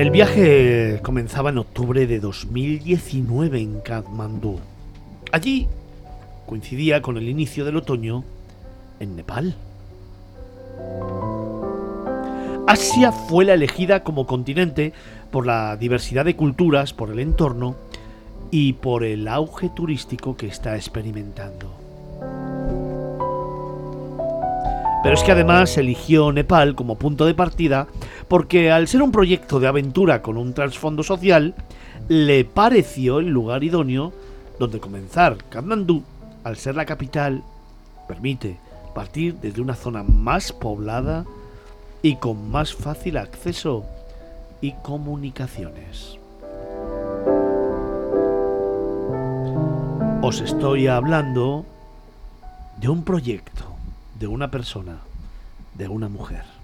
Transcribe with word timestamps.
El 0.00 0.10
viaje 0.10 0.98
comenzaba 1.02 1.50
en 1.50 1.58
octubre 1.58 2.06
de 2.06 2.20
2019 2.20 3.60
en 3.60 3.80
Kathmandú. 3.80 4.58
Allí 5.30 5.68
coincidía 6.46 7.02
con 7.02 7.18
el 7.18 7.28
inicio 7.28 7.66
del 7.66 7.76
otoño 7.76 8.24
en 8.98 9.14
Nepal. 9.14 9.54
Asia 12.66 13.12
fue 13.12 13.44
la 13.44 13.52
elegida 13.52 14.02
como 14.02 14.26
continente 14.26 14.94
por 15.30 15.44
la 15.44 15.76
diversidad 15.76 16.24
de 16.24 16.34
culturas, 16.34 16.94
por 16.94 17.10
el 17.10 17.18
entorno 17.18 17.76
y 18.50 18.72
por 18.72 19.04
el 19.04 19.28
auge 19.28 19.68
turístico 19.68 20.34
que 20.34 20.46
está 20.46 20.76
experimentando. 20.76 21.74
Pero 25.02 25.14
es 25.14 25.22
que 25.22 25.32
además 25.32 25.76
eligió 25.76 26.32
Nepal 26.32 26.74
como 26.74 26.96
punto 26.96 27.26
de 27.26 27.34
partida 27.34 27.86
porque 28.30 28.70
al 28.70 28.86
ser 28.86 29.02
un 29.02 29.10
proyecto 29.10 29.58
de 29.58 29.66
aventura 29.66 30.22
con 30.22 30.36
un 30.36 30.54
trasfondo 30.54 31.02
social, 31.02 31.52
le 32.06 32.44
pareció 32.44 33.18
el 33.18 33.26
lugar 33.26 33.64
idóneo 33.64 34.12
donde 34.56 34.78
comenzar. 34.78 35.36
Kathmandú, 35.50 36.04
al 36.44 36.56
ser 36.56 36.76
la 36.76 36.86
capital, 36.86 37.42
permite 38.06 38.56
partir 38.94 39.34
desde 39.40 39.60
una 39.60 39.74
zona 39.74 40.04
más 40.04 40.52
poblada 40.52 41.24
y 42.02 42.16
con 42.16 42.52
más 42.52 42.72
fácil 42.72 43.16
acceso 43.16 43.84
y 44.60 44.74
comunicaciones. 44.74 46.16
Os 50.22 50.40
estoy 50.40 50.86
hablando 50.86 51.66
de 52.80 52.88
un 52.90 53.02
proyecto, 53.02 53.64
de 54.20 54.28
una 54.28 54.52
persona, 54.52 54.98
de 55.74 55.88
una 55.88 56.08
mujer. 56.08 56.59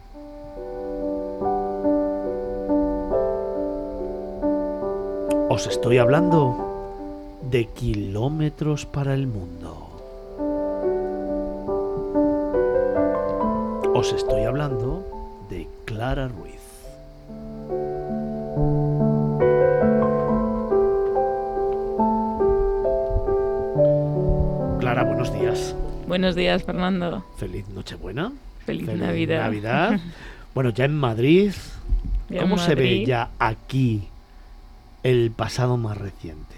Os 5.57 5.67
estoy 5.67 5.97
hablando 5.97 7.41
de 7.51 7.65
kilómetros 7.65 8.85
para 8.85 9.15
el 9.15 9.27
mundo. 9.27 9.89
Os 13.95 14.13
estoy 14.13 14.43
hablando 14.43 15.03
de 15.49 15.67
Clara 15.87 16.29
Ruiz. 16.29 16.61
Clara, 24.79 25.05
buenos 25.05 25.33
días. 25.33 25.75
Buenos 26.07 26.35
días, 26.35 26.65
Fernando. 26.65 27.25
Feliz 27.39 27.67
Nochebuena. 27.71 28.31
Feliz, 28.67 28.89
Navidad. 28.89 29.45
Navidad. 29.45 30.01
Bueno, 30.55 30.69
ya 30.69 30.85
en 30.85 30.97
Madrid, 30.97 31.53
Ya 32.29 32.43
¿cómo 32.43 32.57
en 32.57 32.61
se 32.61 32.75
ve 32.75 33.07
ya 33.07 33.31
aquí 33.39 34.11
el 35.07 35.31
pasado 35.31 35.77
más 35.77 35.97
reciente? 35.97 36.57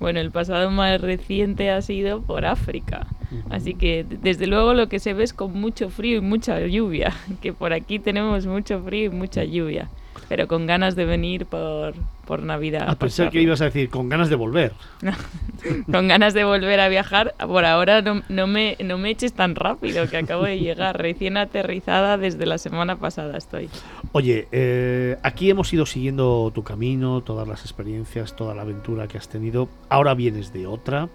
Bueno, 0.00 0.18
el 0.18 0.30
pasado 0.30 0.70
más 0.70 1.00
reciente 1.00 1.70
ha 1.70 1.82
sido 1.82 2.22
por 2.22 2.44
África. 2.46 3.06
Así 3.48 3.74
que 3.74 4.04
desde 4.08 4.46
luego 4.46 4.74
lo 4.74 4.88
que 4.88 4.98
se 4.98 5.12
ve 5.12 5.22
es 5.22 5.32
con 5.32 5.52
mucho 5.52 5.88
frío 5.90 6.18
y 6.18 6.20
mucha 6.20 6.58
lluvia. 6.66 7.12
Que 7.40 7.52
por 7.52 7.72
aquí 7.72 7.98
tenemos 7.98 8.46
mucho 8.46 8.82
frío 8.82 9.04
y 9.06 9.14
mucha 9.14 9.44
lluvia. 9.44 9.88
Pero 10.28 10.46
con 10.46 10.66
ganas 10.66 10.96
de 10.96 11.04
venir 11.04 11.46
por, 11.46 11.94
por 12.26 12.42
Navidad. 12.42 12.88
A 12.88 12.92
a 12.92 12.98
pensar 12.98 13.30
que 13.30 13.40
ibas 13.42 13.60
a 13.60 13.64
decir 13.64 13.90
con 13.90 14.08
ganas 14.08 14.28
de 14.30 14.36
volver. 14.36 14.72
con 15.90 16.08
ganas 16.08 16.34
de 16.34 16.44
volver 16.44 16.78
a 16.80 16.88
viajar. 16.88 17.34
Por 17.38 17.64
ahora 17.64 18.02
no, 18.02 18.22
no 18.28 18.46
me, 18.46 18.76
no 18.84 18.98
me 18.98 19.10
eches 19.10 19.32
tan 19.32 19.54
rápido 19.54 20.08
que 20.08 20.16
acabo 20.16 20.44
de 20.44 20.58
llegar. 20.58 20.98
Recién 21.00 21.36
aterrizada 21.36 22.18
desde 22.18 22.46
la 22.46 22.58
semana 22.58 22.96
pasada 22.96 23.36
estoy. 23.36 23.68
Oye, 24.12 24.46
eh, 24.52 25.16
aquí 25.22 25.50
hemos 25.50 25.72
ido 25.72 25.86
siguiendo 25.86 26.52
tu 26.54 26.62
camino, 26.62 27.22
todas 27.22 27.48
las 27.48 27.62
experiencias, 27.62 28.36
toda 28.36 28.54
la 28.54 28.62
aventura 28.62 29.08
que 29.08 29.18
has 29.18 29.28
tenido. 29.28 29.68
Ahora 29.88 30.14
vienes 30.14 30.52
de 30.52 30.66
otra. 30.66 31.08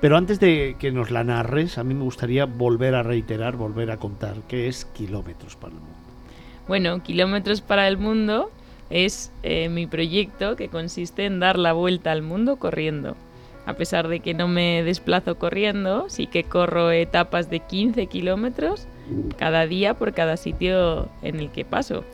Pero 0.00 0.16
antes 0.16 0.38
de 0.38 0.76
que 0.78 0.92
nos 0.92 1.10
la 1.10 1.24
narres, 1.24 1.76
a 1.76 1.84
mí 1.84 1.92
me 1.92 2.04
gustaría 2.04 2.44
volver 2.44 2.94
a 2.94 3.02
reiterar, 3.02 3.56
volver 3.56 3.90
a 3.90 3.96
contar 3.96 4.36
qué 4.46 4.68
es 4.68 4.84
kilómetros 4.84 5.56
para 5.56 5.74
el 5.74 5.80
mundo. 5.80 5.97
Bueno, 6.68 7.02
Kilómetros 7.02 7.62
para 7.62 7.88
el 7.88 7.96
Mundo 7.96 8.50
es 8.90 9.32
eh, 9.42 9.70
mi 9.70 9.86
proyecto 9.86 10.54
que 10.54 10.68
consiste 10.68 11.24
en 11.24 11.40
dar 11.40 11.58
la 11.58 11.72
vuelta 11.72 12.12
al 12.12 12.22
mundo 12.22 12.56
corriendo. 12.56 13.16
A 13.66 13.74
pesar 13.74 14.08
de 14.08 14.20
que 14.20 14.34
no 14.34 14.48
me 14.48 14.82
desplazo 14.82 15.38
corriendo, 15.38 16.08
sí 16.08 16.26
que 16.26 16.44
corro 16.44 16.90
etapas 16.90 17.50
de 17.50 17.60
15 17.60 18.06
kilómetros 18.06 18.86
cada 19.36 19.66
día 19.66 19.94
por 19.94 20.12
cada 20.12 20.36
sitio 20.36 21.08
en 21.22 21.40
el 21.40 21.50
que 21.50 21.64
paso. 21.64 22.04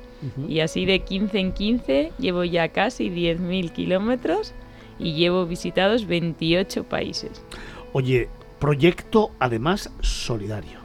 Y 0.48 0.60
así 0.60 0.86
de 0.86 1.00
15 1.00 1.38
en 1.38 1.52
15 1.52 2.12
llevo 2.18 2.44
ya 2.44 2.68
casi 2.68 3.10
10.000 3.10 3.72
kilómetros 3.72 4.54
y 4.98 5.12
llevo 5.12 5.44
visitados 5.46 6.06
28 6.06 6.84
países. 6.84 7.42
Oye, 7.92 8.28
proyecto 8.58 9.32
además 9.38 9.92
solidario. 10.00 10.83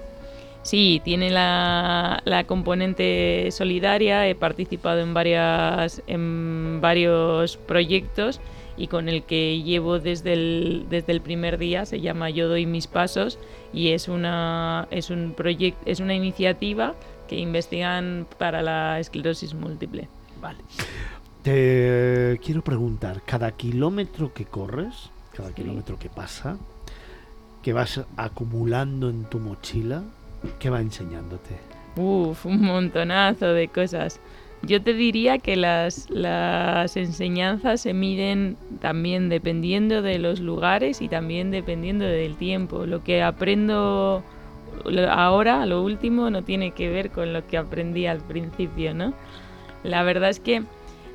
Sí, 0.62 1.02
tiene 1.04 1.30
la, 1.30 2.22
la 2.26 2.44
componente 2.46 3.50
solidaria. 3.52 4.28
He 4.28 4.36
participado 4.36 5.00
en, 5.00 5.14
varias, 5.14 6.02
en 6.08 6.80
varios 6.82 7.58
proyectos 7.58 8.40
y 8.78 8.88
con 8.88 9.10
el 9.10 9.24
que 9.24 9.62
llevo 9.64 10.00
desde 10.00 10.34
el, 10.34 10.86
desde 10.90 11.12
el 11.14 11.22
primer 11.22 11.58
día. 11.58 11.86
Se 11.86 12.02
llama 12.02 12.30
Yo 12.30 12.48
doy 12.50 12.66
mis 12.66 12.88
pasos 12.88 13.40
y 13.74 13.90
es 13.90 14.08
una, 14.08 14.88
es 14.92 15.10
un 15.10 15.34
proyecto, 15.36 15.82
es 15.86 16.00
una 16.02 16.14
iniciativa 16.14 16.94
que 17.28 17.38
investigan 17.38 18.28
para 18.38 18.62
la 18.62 19.00
esclerosis 19.00 19.54
múltiple. 19.54 20.08
Vale. 20.42 20.60
Te 21.44 22.40
quiero 22.44 22.62
preguntar, 22.64 23.22
cada 23.26 23.52
kilómetro 23.52 24.34
que 24.34 24.46
corres, 24.46 25.10
cada 25.34 25.50
Sí. 25.50 25.56
kilómetro 25.56 25.98
que 25.98 26.10
pasa, 26.10 26.58
que 27.64 27.72
vas 27.74 28.02
acumulando 28.18 29.10
en 29.10 29.24
tu 29.26 29.40
mochila, 29.40 30.04
¿qué 30.60 30.70
va 30.70 30.82
enseñándote? 30.82 31.58
Uf, 31.96 32.46
un 32.46 32.62
montonazo 32.62 33.48
de 33.48 33.68
cosas. 33.68 34.20
Yo 34.62 34.82
te 34.82 34.94
diría 34.94 35.38
que 35.38 35.56
las, 35.56 36.10
las 36.10 36.98
enseñanzas 36.98 37.82
se 37.82 37.94
miden 37.94 38.58
también 38.82 39.30
dependiendo 39.30 40.02
de 40.02 40.20
los 40.20 40.42
lugares 40.42 41.02
y 41.02 41.08
también 41.08 41.50
dependiendo 41.50 42.06
del 42.06 42.36
tiempo. 42.36 42.86
Lo 42.86 43.04
que 43.04 43.24
aprendo 43.24 44.22
ahora, 45.10 45.66
lo 45.66 45.82
último, 45.82 46.30
no 46.30 46.44
tiene 46.44 46.72
que 46.72 46.90
ver 46.90 47.10
con 47.10 47.32
lo 47.32 47.46
que 47.48 47.58
aprendí 47.58 48.06
al 48.06 48.20
principio, 48.20 48.94
¿no? 48.94 49.14
La 49.84 50.04
verdad 50.04 50.30
es 50.30 50.42
que 50.42 50.64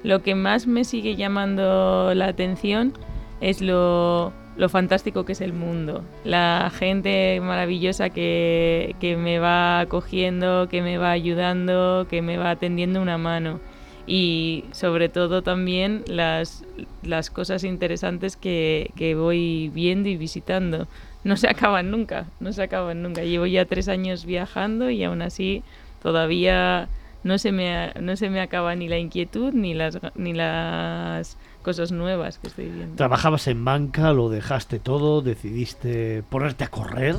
lo 0.02 0.22
que 0.22 0.34
más 0.34 0.66
me 0.66 0.84
sigue 0.84 1.16
llamando 1.16 2.14
la 2.14 2.28
atención 2.28 2.94
es 3.40 3.60
lo, 3.60 4.32
lo 4.56 4.69
fantástico 4.69 5.25
que 5.25 5.32
es 5.32 5.41
el 5.41 5.53
mundo. 5.53 6.04
La 6.25 6.70
gente 6.75 7.41
maravillosa 7.41 8.10
que, 8.10 8.94
que 9.00 9.16
me 9.16 9.38
va 9.38 9.81
acogiendo, 9.81 10.69
que 10.69 10.82
me 10.82 10.98
va 10.98 11.10
ayudando, 11.10 12.06
que 12.09 12.22
me 12.22 12.37
va 12.37 12.56
tendiendo 12.56 13.03
una 13.03 13.19
mano. 13.19 13.60
Y 14.06 14.64
sobre 14.72 15.09
todo 15.09 15.43
también 15.43 16.05
las, 16.06 16.64
las 17.02 17.31
cosas 17.31 17.64
interesantes 17.64 18.37
que, 18.37 18.90
que 18.96 19.14
voy 19.14 19.70
viendo 19.75 20.08
y 20.08 20.17
visitando. 20.17 20.87
No 21.25 21.37
se 21.37 21.49
acaban 21.49 21.90
nunca, 21.90 22.26
no 22.38 22.52
se 22.52 22.62
acaban 22.62 23.02
nunca. 23.02 23.23
Llevo 23.23 23.46
ya 23.46 23.64
tres 23.64 23.88
años 23.88 24.26
viajando 24.26 24.90
y 24.90 25.02
aún 25.05 25.23
así 25.23 25.62
todavía 26.02 26.88
no 27.25 27.38
se 27.38 27.50
me, 27.50 27.93
no 28.00 28.17
se 28.17 28.28
me 28.28 28.40
acaba 28.40 28.76
ni 28.76 28.87
la 28.87 28.99
inquietud 28.99 29.55
ni 29.55 29.73
las, 29.73 29.99
ni 30.14 30.34
las 30.34 31.38
cosas 31.64 31.90
nuevas 31.90 32.38
que 32.38 32.46
estoy 32.46 32.66
viendo. 32.66 32.94
Trabajabas 32.96 33.49
en 33.49 33.64
banca, 33.64 34.12
lo 34.12 34.28
dejaste 34.28 34.78
todo, 34.78 35.20
decidiste 35.22 36.22
ponerte 36.31 36.62
a 36.64 36.69
correr, 36.69 37.16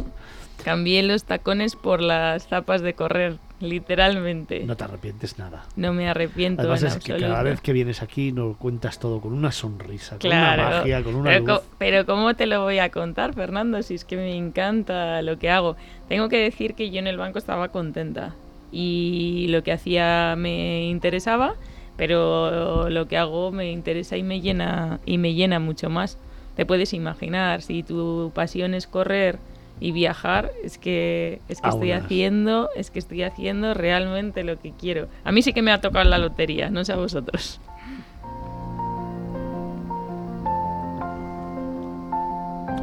Cambié 0.63 1.03
los 1.03 1.25
tacones 1.25 1.75
por 1.75 2.01
las 2.01 2.47
zapas 2.47 2.81
de 2.81 2.93
correr, 2.95 3.37
literalmente. 3.59 4.63
no 4.65 4.75
te 4.75 4.83
arrepientes 4.85 5.37
nada. 5.37 5.65
No 5.75 5.93
me 5.93 6.09
arrepiento 6.09 6.61
Además 6.61 6.81
en 6.81 6.87
es 6.87 6.93
que 6.95 7.11
absoluto. 7.13 7.27
cada 7.33 7.43
vez 7.43 7.61
que 7.61 7.73
vienes 7.73 8.01
aquí 8.01 8.31
nos 8.31 8.57
cuentas 8.57 8.97
todo 8.99 9.21
con 9.21 9.33
una 9.33 9.51
sonrisa, 9.51 10.11
con 10.11 10.21
Claro, 10.21 10.63
una 10.63 10.71
magia, 10.79 11.03
con 11.03 11.15
una 11.15 11.29
pero, 11.31 11.45
luz. 11.45 11.59
co- 11.59 11.65
pero 11.77 12.05
¿cómo 12.07 12.33
te 12.35 12.45
lo 12.47 12.63
voy 12.63 12.79
a 12.79 12.89
contar, 12.89 13.33
Fernando? 13.35 13.83
Si 13.83 13.93
es 13.95 14.05
que 14.05 14.15
me 14.15 14.35
encanta 14.35 15.21
lo 15.21 15.37
que 15.37 15.49
hago. 15.51 15.75
Tengo 16.07 16.29
que 16.29 16.37
decir 16.37 16.73
que 16.73 16.89
yo 16.89 16.97
en 16.99 17.07
el 17.07 17.17
banco 17.17 17.37
estaba 17.37 17.67
contenta 17.67 18.33
y 18.71 19.47
lo 19.49 19.61
que 19.61 19.71
hacía 19.71 20.35
me 20.37 20.85
interesaba, 20.85 21.53
pero 21.97 22.89
lo 22.89 23.07
que 23.07 23.17
hago 23.17 23.51
me 23.51 23.71
interesa 23.71 24.17
y 24.17 24.23
me 24.23 24.41
llena 24.41 24.99
y 25.05 25.17
me 25.17 25.33
llena 25.33 25.59
mucho 25.59 25.89
más. 25.89 26.17
Te 26.55 26.65
puedes 26.65 26.93
imaginar 26.93 27.61
si 27.61 27.83
tu 27.83 28.31
pasión 28.33 28.73
es 28.73 28.87
correr 28.87 29.39
y 29.81 29.91
viajar, 29.91 30.51
es 30.63 30.77
que 30.77 31.41
es 31.49 31.59
que 31.59 31.67
estoy 31.69 31.91
haciendo, 31.91 32.69
es 32.77 32.91
que 32.91 32.99
estoy 32.99 33.23
haciendo 33.23 33.73
realmente 33.73 34.43
lo 34.45 34.57
que 34.59 34.71
quiero. 34.71 35.07
A 35.25 35.31
mí 35.33 35.41
sí 35.41 35.51
que 35.51 35.61
me 35.61 35.71
ha 35.71 35.81
tocado 35.81 36.09
la 36.09 36.17
lotería, 36.17 36.69
no 36.69 36.85
sé 36.85 36.93
a 36.93 36.95
vosotros. 36.95 37.59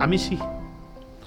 A 0.01 0.07
mí 0.07 0.19
sí, 0.19 0.39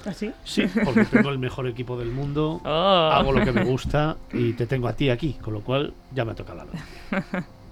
¿Así? 0.05 0.31
sí, 0.43 0.63
porque 0.83 1.05
tengo 1.05 1.29
el 1.29 1.39
mejor 1.39 1.65
equipo 1.67 1.97
del 1.97 2.11
mundo, 2.11 2.59
Oh. 2.65 3.09
hago 3.11 3.31
lo 3.31 3.43
que 3.45 3.51
me 3.53 3.63
gusta 3.63 4.17
y 4.33 4.53
te 4.53 4.67
tengo 4.67 4.87
a 4.87 4.93
ti 4.93 5.09
aquí, 5.09 5.33
con 5.41 5.53
lo 5.53 5.61
cual 5.61 5.93
ya 6.13 6.25
me 6.25 6.35
toca 6.35 6.53
la 6.53 6.65
lotería. 6.65 7.45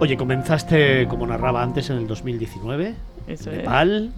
Oye, 0.00 0.16
comenzaste, 0.16 1.06
como 1.08 1.26
narraba 1.26 1.62
antes, 1.62 1.90
en 1.90 1.98
el 1.98 2.06
2019, 2.06 2.94
Eso 3.26 3.50
en 3.50 3.56
es. 3.56 3.62
Nepal. 3.62 4.12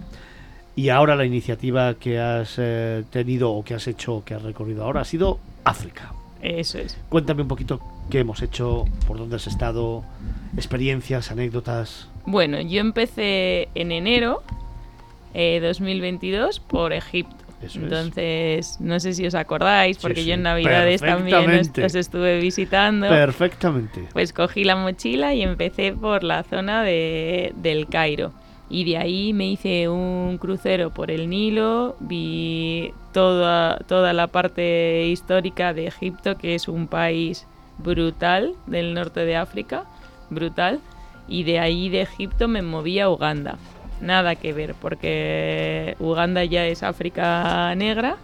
Y 0.75 0.89
ahora 0.89 1.15
la 1.15 1.25
iniciativa 1.25 1.93
que 1.95 2.19
has 2.19 2.55
eh, 2.57 3.03
tenido 3.11 3.51
o 3.51 3.63
que 3.63 3.75
has 3.75 3.87
hecho, 3.87 4.23
que 4.25 4.33
has 4.33 4.41
recorrido 4.41 4.85
ahora, 4.85 5.01
ha 5.01 5.05
sido 5.05 5.39
África. 5.65 6.13
Eso 6.41 6.79
es. 6.79 6.97
Cuéntame 7.09 7.41
un 7.43 7.47
poquito 7.47 7.79
qué 8.09 8.19
hemos 8.19 8.41
hecho, 8.41 8.85
por 9.07 9.17
dónde 9.17 9.35
has 9.35 9.45
estado, 9.47 10.03
experiencias, 10.55 11.31
anécdotas. 11.31 12.07
Bueno, 12.25 12.59
yo 12.61 12.79
empecé 12.81 13.67
en 13.75 13.91
enero 13.91 14.41
eh, 15.33 15.59
2022 15.61 16.59
por 16.59 16.93
Egipto. 16.93 17.42
Eso 17.63 17.79
es. 17.79 17.83
Entonces, 17.83 18.77
no 18.79 18.99
sé 18.99 19.13
si 19.13 19.25
os 19.25 19.35
acordáis, 19.35 19.97
porque 19.97 20.21
sí, 20.21 20.27
yo 20.27 20.33
en 20.33 20.43
Navidades 20.43 21.01
también 21.01 21.61
os 21.83 21.95
estuve 21.95 22.39
visitando. 22.39 23.07
Perfectamente. 23.07 24.07
Pues 24.13 24.33
cogí 24.33 24.63
la 24.63 24.75
mochila 24.75 25.33
y 25.33 25.41
empecé 25.41 25.93
por 25.93 26.23
la 26.23 26.43
zona 26.43 26.83
de, 26.83 27.53
del 27.55 27.87
Cairo. 27.87 28.33
Y 28.69 28.85
de 28.85 28.97
ahí 28.97 29.33
me 29.33 29.47
hice 29.47 29.87
un 29.87 30.37
crucero 30.39 30.91
por 30.91 31.11
el 31.11 31.29
Nilo, 31.29 31.95
vi 31.99 32.91
toda, 33.11 33.77
toda 33.87 34.13
la 34.13 34.27
parte 34.27 35.07
histórica 35.07 35.73
de 35.73 35.87
Egipto, 35.87 36.37
que 36.37 36.55
es 36.55 36.67
un 36.67 36.87
país 36.87 37.45
brutal 37.77 38.55
del 38.65 38.93
norte 38.93 39.25
de 39.25 39.35
África, 39.35 39.85
brutal. 40.29 40.79
Y 41.27 41.43
de 41.43 41.59
ahí 41.59 41.89
de 41.89 42.01
Egipto 42.01 42.47
me 42.47 42.61
moví 42.61 42.99
a 42.99 43.09
Uganda. 43.09 43.57
Nada 44.01 44.35
que 44.35 44.53
ver, 44.53 44.75
porque 44.75 45.95
Uganda 45.99 46.43
ya 46.43 46.65
es 46.65 46.83
África 46.83 47.73
negra 47.75 48.17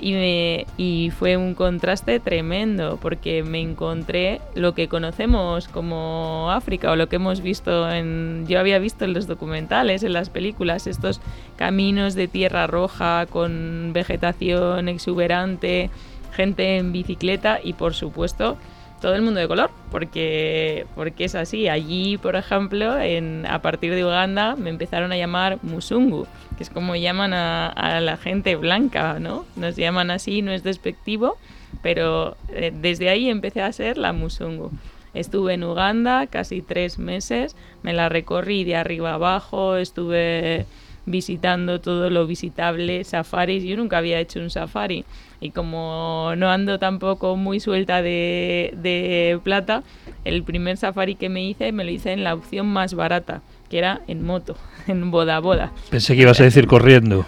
y, 0.00 0.12
me, 0.12 0.66
y 0.76 1.10
fue 1.16 1.36
un 1.36 1.54
contraste 1.54 2.20
tremendo 2.20 2.98
porque 3.00 3.42
me 3.42 3.60
encontré 3.60 4.40
lo 4.54 4.74
que 4.74 4.88
conocemos 4.88 5.68
como 5.68 6.50
África 6.50 6.90
o 6.90 6.96
lo 6.96 7.08
que 7.08 7.16
hemos 7.16 7.40
visto 7.40 7.90
en 7.90 8.44
yo 8.48 8.58
había 8.58 8.78
visto 8.78 9.04
en 9.04 9.14
los 9.14 9.26
documentales 9.26 10.02
en 10.02 10.12
las 10.12 10.30
películas 10.30 10.86
estos 10.86 11.20
caminos 11.56 12.14
de 12.14 12.28
tierra 12.28 12.66
roja 12.66 13.26
con 13.26 13.92
vegetación 13.92 14.88
exuberante 14.88 15.90
gente 16.32 16.76
en 16.76 16.92
bicicleta 16.92 17.60
y 17.62 17.74
por 17.74 17.94
supuesto 17.94 18.58
todo 19.04 19.16
el 19.16 19.20
mundo 19.20 19.38
de 19.38 19.48
color, 19.48 19.70
porque, 19.90 20.86
porque 20.94 21.26
es 21.26 21.34
así. 21.34 21.68
Allí, 21.68 22.16
por 22.16 22.36
ejemplo, 22.36 22.98
en, 22.98 23.44
a 23.44 23.60
partir 23.60 23.94
de 23.94 24.02
Uganda 24.02 24.56
me 24.56 24.70
empezaron 24.70 25.12
a 25.12 25.16
llamar 25.18 25.58
Musungu, 25.62 26.26
que 26.56 26.62
es 26.62 26.70
como 26.70 26.96
llaman 26.96 27.34
a, 27.34 27.68
a 27.68 28.00
la 28.00 28.16
gente 28.16 28.56
blanca, 28.56 29.18
¿no? 29.20 29.44
Nos 29.56 29.76
llaman 29.76 30.10
así, 30.10 30.40
no 30.40 30.52
es 30.52 30.62
despectivo, 30.62 31.36
pero 31.82 32.38
eh, 32.48 32.72
desde 32.74 33.10
ahí 33.10 33.28
empecé 33.28 33.60
a 33.60 33.70
ser 33.72 33.98
la 33.98 34.14
Musungu. 34.14 34.70
Estuve 35.12 35.52
en 35.52 35.64
Uganda 35.64 36.26
casi 36.26 36.62
tres 36.62 36.98
meses, 36.98 37.56
me 37.82 37.92
la 37.92 38.08
recorrí 38.08 38.64
de 38.64 38.76
arriba 38.76 39.12
abajo, 39.12 39.76
estuve 39.76 40.64
visitando 41.06 41.80
todo 41.80 42.10
lo 42.10 42.26
visitable, 42.26 43.04
safaris. 43.04 43.64
Yo 43.64 43.76
nunca 43.76 43.98
había 43.98 44.20
hecho 44.20 44.40
un 44.40 44.50
safari 44.50 45.04
y 45.40 45.50
como 45.50 46.32
no 46.36 46.50
ando 46.50 46.78
tampoco 46.78 47.36
muy 47.36 47.60
suelta 47.60 48.00
de, 48.00 48.72
de 48.76 49.38
plata, 49.42 49.82
el 50.24 50.42
primer 50.42 50.78
safari 50.78 51.16
que 51.16 51.28
me 51.28 51.44
hice 51.44 51.70
me 51.72 51.84
lo 51.84 51.90
hice 51.90 52.12
en 52.12 52.24
la 52.24 52.32
opción 52.32 52.66
más 52.66 52.94
barata, 52.94 53.42
que 53.68 53.76
era 53.76 54.00
en 54.06 54.24
moto, 54.24 54.56
en 54.86 55.10
boda 55.10 55.38
boda. 55.40 55.72
Pensé 55.90 56.16
que 56.16 56.22
ibas 56.22 56.40
a 56.40 56.44
decir 56.44 56.66
corriendo. 56.66 57.26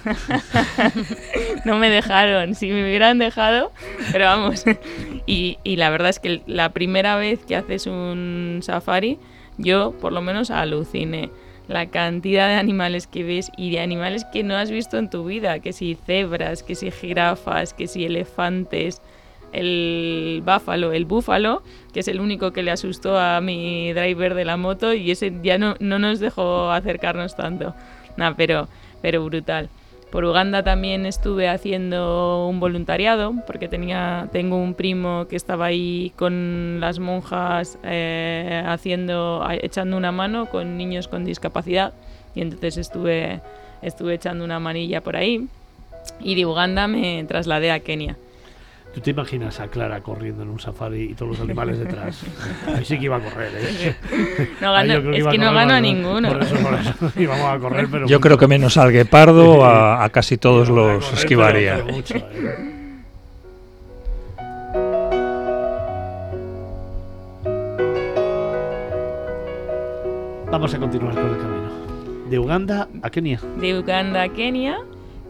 no 1.67 1.77
me 1.77 1.91
dejaron, 1.91 2.55
si 2.55 2.71
me 2.71 2.83
hubieran 2.83 3.19
dejado, 3.19 3.73
pero 4.13 4.25
vamos. 4.25 4.65
Y, 5.29 5.59
y 5.65 5.75
la 5.75 5.91
verdad 5.91 6.11
es 6.11 6.21
que 6.21 6.43
la 6.47 6.69
primera 6.69 7.17
vez 7.17 7.41
que 7.45 7.57
haces 7.57 7.89
un 7.89 8.61
safari, 8.63 9.19
yo 9.59 9.91
por 10.01 10.13
lo 10.13 10.23
menos 10.23 10.53
aluciné 10.53 11.31
la 11.69 11.87
cantidad 11.87 12.49
de 12.49 12.55
animales 12.55 13.07
que 13.07 13.25
ves 13.25 13.51
y 13.57 13.71
de 13.71 13.81
animales 13.81 14.25
que 14.33 14.43
no 14.43 14.57
has 14.57 14.71
visto 14.71 14.99
en 14.99 15.11
tu 15.11 15.25
vida, 15.25 15.59
que 15.59 15.73
si 15.73 15.95
cebras, 15.95 16.63
que 16.63 16.75
si 16.75 16.91
jirafas, 16.91 17.75
que 17.75 17.87
si 17.89 18.05
elefantes, 18.05 19.03
el 19.53 20.43
báfalo, 20.45 20.93
el 20.93 21.07
búfalo, 21.07 21.63
que 21.93 22.01
es 22.01 22.09
el 22.09 22.21
único 22.21 22.53
que 22.53 22.63
le 22.63 22.71
asustó 22.71 23.19
a 23.19 23.41
mi 23.41 23.93
driver 23.93 24.35
de 24.35 24.45
la 24.45 24.57
moto 24.57 24.93
y 24.93 25.11
ese 25.11 25.33
ya 25.43 25.59
no, 25.59 25.77
no 25.81 25.99
nos 25.99 26.21
dejó 26.21 26.71
acercarnos 26.71 27.37
tanto. 27.37 27.75
Nada, 28.17 28.35
pero, 28.37 28.69
pero 29.03 29.25
brutal. 29.25 29.71
Por 30.11 30.25
Uganda 30.25 30.63
también 30.63 31.05
estuve 31.05 31.49
haciendo 31.49 32.47
un 32.49 32.61
voluntariado 32.61 33.35
porque 33.47 33.69
tenía 33.69 34.29
tengo 34.33 34.57
un 34.57 34.75
primo 34.75 35.27
que 35.29 35.37
estaba 35.37 35.67
ahí 35.67 36.13
con 36.17 36.79
las 36.81 37.01
monjas 37.01 37.79
eh, 37.83 38.63
haciendo 38.67 39.45
echando 39.51 39.97
una 39.97 40.13
mano 40.13 40.47
con 40.47 40.77
niños 40.77 41.09
con 41.09 41.25
discapacidad 41.25 41.93
y 42.35 42.41
entonces 42.41 42.77
estuve 42.79 43.41
estuve 43.83 44.15
echando 44.15 44.45
una 44.45 44.61
manilla 44.61 45.01
por 45.01 45.17
ahí 45.17 45.49
y 46.21 46.35
de 46.37 46.47
Uganda 46.47 46.87
me 46.87 47.25
trasladé 47.25 47.73
a 47.73 47.81
Kenia. 47.81 48.17
¿Tú 48.97 49.03
te 49.03 49.11
imaginas 49.11 49.61
a 49.61 49.69
Clara 49.69 50.01
corriendo 50.01 50.43
en 50.43 50.49
un 50.49 50.59
safari 50.59 51.11
y 51.11 51.15
todos 51.15 51.33
los 51.33 51.41
animales 51.43 51.79
detrás? 51.79 52.23
Ahí 52.75 52.83
sí 52.83 52.99
que 52.99 53.05
iba 53.05 53.17
a 53.17 53.21
correr, 53.21 53.53
¿eh? 53.55 53.95
No 54.59 54.73
gano- 54.73 54.95
yo 54.95 55.01
creo 55.03 55.15
es 55.15 55.27
que 55.27 55.37
no 55.39 55.53
gano 55.53 55.75
a 55.75 55.81
ninguno. 55.83 56.29
Por 56.33 56.43
eso, 56.43 56.57
por 56.57 56.73
eso 56.73 56.93
íbamos 57.21 57.45
a 57.45 57.59
correr, 57.59 57.89
pero. 57.93 58.07
Yo 58.07 58.17
mucho. 58.17 58.21
creo 58.21 58.39
que 58.39 58.47
menos 58.49 58.79
al 58.79 58.93
guepardo 58.93 59.67
a, 59.67 60.03
a 60.03 60.09
casi 60.09 60.39
todos 60.39 60.71
los 60.71 61.05
correr, 61.05 61.19
esquivaría. 61.19 61.73
pero- 61.75 61.85
pero 61.85 61.97
mucho, 61.99 62.15
¿eh? 62.17 62.73
Vamos 70.51 70.73
a 70.75 70.79
continuar 70.79 71.15
con 71.15 71.27
el 71.29 71.37
camino. 71.39 71.67
De 72.31 72.39
Uganda 72.39 72.89
a 73.03 73.11
Kenia. 73.11 73.41
de 73.61 73.79
Uganda 73.79 74.23
a 74.23 74.29
Kenia. 74.29 74.79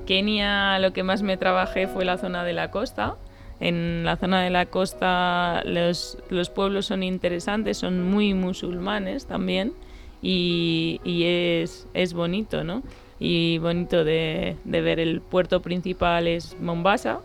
Kenia 0.07 0.79
lo 0.79 0.93
que 0.93 1.03
más 1.03 1.23
me 1.23 1.37
trabajé 1.37 1.89
fue 1.89 2.05
la 2.05 2.17
zona 2.17 2.45
de 2.45 2.53
la 2.53 2.71
costa. 2.71 3.17
En 3.61 4.05
la 4.05 4.17
zona 4.17 4.43
de 4.43 4.51
la 4.51 4.67
costa 4.67 5.63
los, 5.65 6.19
los 6.29 6.51
pueblos 6.51 6.87
son 6.87 7.03
interesantes, 7.03 7.79
son 7.79 8.11
muy 8.11 8.35
musulmanes 8.35 9.27
también 9.27 9.73
y, 10.21 11.01
y 11.05 11.25
es, 11.25 11.87
es 11.95 12.13
bonito, 12.13 12.65
¿no? 12.65 12.83
Y 13.19 13.59
bonito 13.59 14.05
de, 14.05 14.57
de 14.65 14.81
ver. 14.83 15.01
El 15.01 15.21
puerto 15.21 15.63
principal 15.63 16.29
es 16.29 16.57
Mombasa 16.61 17.21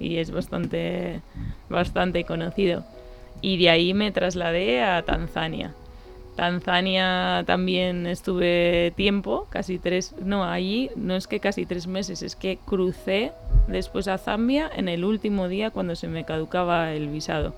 y 0.00 0.16
es 0.16 0.30
bastante, 0.30 1.20
bastante 1.68 2.24
conocido. 2.24 2.84
Y 3.40 3.58
de 3.58 3.70
ahí 3.70 3.94
me 3.94 4.10
trasladé 4.10 4.82
a 4.82 5.02
Tanzania. 5.02 5.74
Tanzania 6.36 7.44
también 7.46 8.06
estuve 8.06 8.92
tiempo, 8.94 9.46
casi 9.48 9.78
tres, 9.78 10.14
no, 10.22 10.44
allí 10.44 10.90
no 10.94 11.16
es 11.16 11.26
que 11.26 11.40
casi 11.40 11.64
tres 11.64 11.86
meses, 11.86 12.22
es 12.22 12.36
que 12.36 12.58
crucé 12.64 13.32
después 13.68 14.06
a 14.06 14.18
Zambia 14.18 14.70
en 14.74 14.88
el 14.88 15.04
último 15.04 15.48
día 15.48 15.70
cuando 15.70 15.96
se 15.96 16.08
me 16.08 16.24
caducaba 16.24 16.92
el 16.92 17.08
visado. 17.08 17.54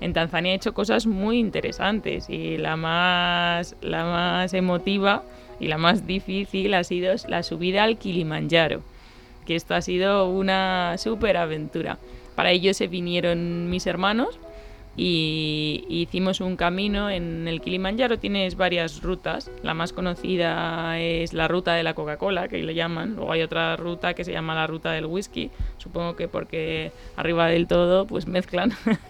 En 0.00 0.12
Tanzania 0.12 0.52
he 0.52 0.54
hecho 0.54 0.72
cosas 0.72 1.06
muy 1.06 1.38
interesantes 1.38 2.30
y 2.30 2.56
la 2.56 2.76
más, 2.76 3.74
la 3.82 4.04
más 4.04 4.54
emotiva 4.54 5.24
y 5.58 5.66
la 5.66 5.76
más 5.76 6.06
difícil 6.06 6.72
ha 6.74 6.84
sido 6.84 7.12
la 7.28 7.42
subida 7.42 7.82
al 7.82 7.98
Kilimanjaro, 7.98 8.80
que 9.44 9.56
esto 9.56 9.74
ha 9.74 9.82
sido 9.82 10.28
una 10.28 10.96
súper 10.98 11.36
aventura. 11.36 11.98
Para 12.36 12.52
ello 12.52 12.72
se 12.74 12.86
vinieron 12.86 13.68
mis 13.68 13.86
hermanos 13.86 14.38
y 14.96 15.84
hicimos 15.88 16.40
un 16.40 16.56
camino 16.56 17.10
en 17.10 17.46
el 17.48 17.60
Kilimanjaro. 17.60 18.18
Tienes 18.18 18.56
varias 18.56 19.02
rutas. 19.02 19.50
La 19.62 19.72
más 19.72 19.92
conocida 19.92 20.98
es 20.98 21.32
la 21.32 21.48
ruta 21.48 21.74
de 21.74 21.82
la 21.82 21.94
Coca-Cola 21.94 22.48
que 22.48 22.62
le 22.62 22.74
llaman. 22.74 23.14
Luego 23.16 23.32
hay 23.32 23.42
otra 23.42 23.76
ruta 23.76 24.14
que 24.14 24.24
se 24.24 24.32
llama 24.32 24.54
la 24.54 24.66
ruta 24.66 24.92
del 24.92 25.06
whisky. 25.06 25.50
Supongo 25.78 26.16
que 26.16 26.28
porque 26.28 26.92
arriba 27.16 27.46
del 27.46 27.66
todo 27.66 28.06
pues 28.06 28.26
mezclan. 28.26 28.72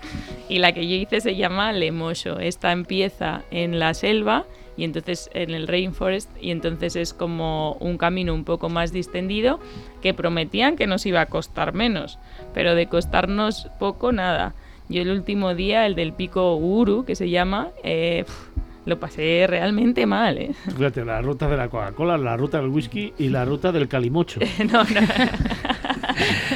Y 0.48 0.58
la 0.58 0.72
que 0.72 0.88
yo 0.88 0.96
hice 0.96 1.20
se 1.20 1.36
llama 1.36 1.72
Lemosho 1.72 2.40
esta 2.40 2.72
empieza 2.72 3.44
en 3.52 3.78
la 3.78 3.94
selva 3.94 4.46
y 4.76 4.82
entonces 4.82 5.30
en 5.32 5.50
el 5.50 5.68
rainforest 5.68 6.28
y 6.40 6.50
entonces 6.50 6.96
es 6.96 7.14
como 7.14 7.74
un 7.74 7.98
camino 7.98 8.34
un 8.34 8.44
poco 8.44 8.68
más 8.68 8.92
distendido 8.92 9.60
que 10.02 10.12
prometían 10.12 10.74
que 10.74 10.88
nos 10.88 11.06
iba 11.06 11.20
a 11.20 11.26
costar 11.26 11.72
menos 11.72 12.18
pero 12.52 12.74
de 12.74 12.86
costarnos 12.86 13.68
poco 13.78 14.10
nada 14.10 14.54
yo 14.90 15.02
el 15.02 15.10
último 15.10 15.54
día, 15.54 15.86
el 15.86 15.94
del 15.94 16.12
pico 16.12 16.56
Uru, 16.56 17.04
que 17.04 17.14
se 17.14 17.30
llama, 17.30 17.68
eh, 17.84 18.24
pf, 18.26 18.50
lo 18.86 18.98
pasé 18.98 19.46
realmente 19.48 20.04
mal. 20.04 20.36
¿eh? 20.38 20.52
Fíjate, 20.76 21.04
la 21.04 21.22
ruta 21.22 21.48
de 21.48 21.56
la 21.56 21.68
Coca-Cola, 21.68 22.18
la 22.18 22.36
ruta 22.36 22.60
del 22.60 22.68
whisky 22.68 23.12
y 23.18 23.28
la 23.28 23.44
ruta 23.44 23.72
del 23.72 23.88
calimocho. 23.88 24.40
no, 24.72 24.82
no. 24.84 25.00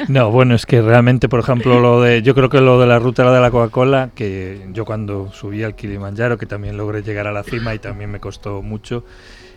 No, 0.09 0.31
bueno, 0.31 0.55
es 0.55 0.67
que 0.67 0.83
realmente, 0.83 1.29
por 1.29 1.41
ejemplo, 1.41 1.81
lo 1.81 2.03
de, 2.03 2.23
yo 2.23 2.35
creo 2.35 2.51
que 2.51 2.61
lo 2.61 2.79
de 2.79 2.87
la 2.87 2.99
ruta 2.99 3.31
de 3.33 3.41
la 3.41 3.51
Coca-Cola, 3.51 4.11
que 4.15 4.67
yo 4.73 4.85
cuando 4.85 5.33
subí 5.33 5.63
al 5.63 5.75
Kilimanjaro, 5.75 6.37
que 6.37 6.47
también 6.47 6.77
logré 6.77 7.03
llegar 7.03 7.27
a 7.27 7.33
la 7.33 7.45
cima 7.45 7.75
y 7.75 7.79
también 7.79 8.11
me 8.11 8.21
costó 8.21 8.61
mucho, 8.63 9.05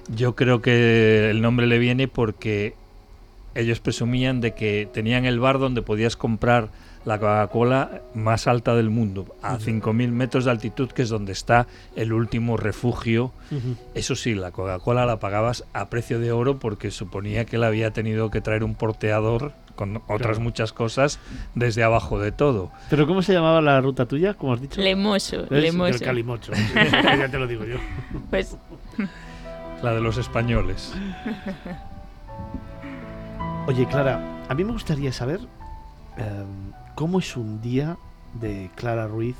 yo 0.07 0.35
creo 0.35 0.61
que 0.61 1.29
el 1.29 1.41
nombre 1.41 1.67
le 1.67 1.79
viene 1.79 2.07
porque 2.07 2.75
ellos 3.55 3.79
presumían 3.79 4.39
de 4.39 4.53
que 4.53 4.87
tenían 4.91 5.25
el 5.25 5.39
bar 5.39 5.59
donde 5.59 5.81
podías 5.81 6.15
comprar 6.15 6.69
la 7.07 7.19
Coca-Cola 7.19 8.01
más 8.13 8.47
alta 8.47 8.75
del 8.75 8.89
mundo, 8.89 9.33
a 9.41 9.59
5.000 9.59 10.11
metros 10.11 10.43
de 10.43 10.51
altitud, 10.51 10.89
que 10.89 11.03
es 11.03 11.09
donde 11.09 11.31
está 11.31 11.65
el 11.95 12.11
último 12.11 12.57
refugio. 12.57 13.31
Eso 13.93 14.17
sí, 14.17 14.35
la 14.35 14.51
Coca-Cola 14.51 15.05
la 15.05 15.17
pagabas 15.17 15.63
a 15.71 15.89
precio 15.89 16.19
de 16.19 16.33
oro 16.33 16.59
porque 16.59 16.91
suponía 16.91 17.45
que 17.45 17.57
la 17.57 17.67
había 17.67 17.91
tenido 17.91 18.29
que 18.29 18.41
traer 18.41 18.65
un 18.65 18.75
porteador 18.75 19.53
con 19.77 20.01
otras 20.09 20.39
muchas 20.39 20.73
cosas 20.73 21.21
desde 21.55 21.81
abajo 21.81 22.19
de 22.19 22.33
todo. 22.33 22.71
¿Pero 22.89 23.07
cómo 23.07 23.21
se 23.21 23.31
llamaba 23.31 23.61
la 23.61 23.79
ruta 23.79 24.05
tuya, 24.05 24.33
como 24.33 24.51
has 24.51 24.59
dicho? 24.59 24.81
Lemoso, 24.81 25.45
¿Ves? 25.49 25.63
Lemoso. 25.63 25.93
Del 25.93 26.01
Calimocho. 26.01 26.51
ya 26.75 27.29
te 27.31 27.39
lo 27.39 27.47
digo 27.47 27.63
yo. 27.63 27.77
Pues 28.29 28.57
La 29.81 29.93
de 29.93 30.01
los 30.01 30.17
españoles. 30.17 30.93
Oye, 33.67 33.87
Clara, 33.87 34.43
a 34.49 34.53
mí 34.53 34.65
me 34.65 34.73
gustaría 34.73 35.13
saber 35.13 35.39
em, 36.17 36.66
cómo 36.97 37.19
es 37.19 37.37
un 37.37 37.61
día 37.61 37.95
de 38.41 38.71
Clara 38.75 39.05
Ruiz 39.05 39.35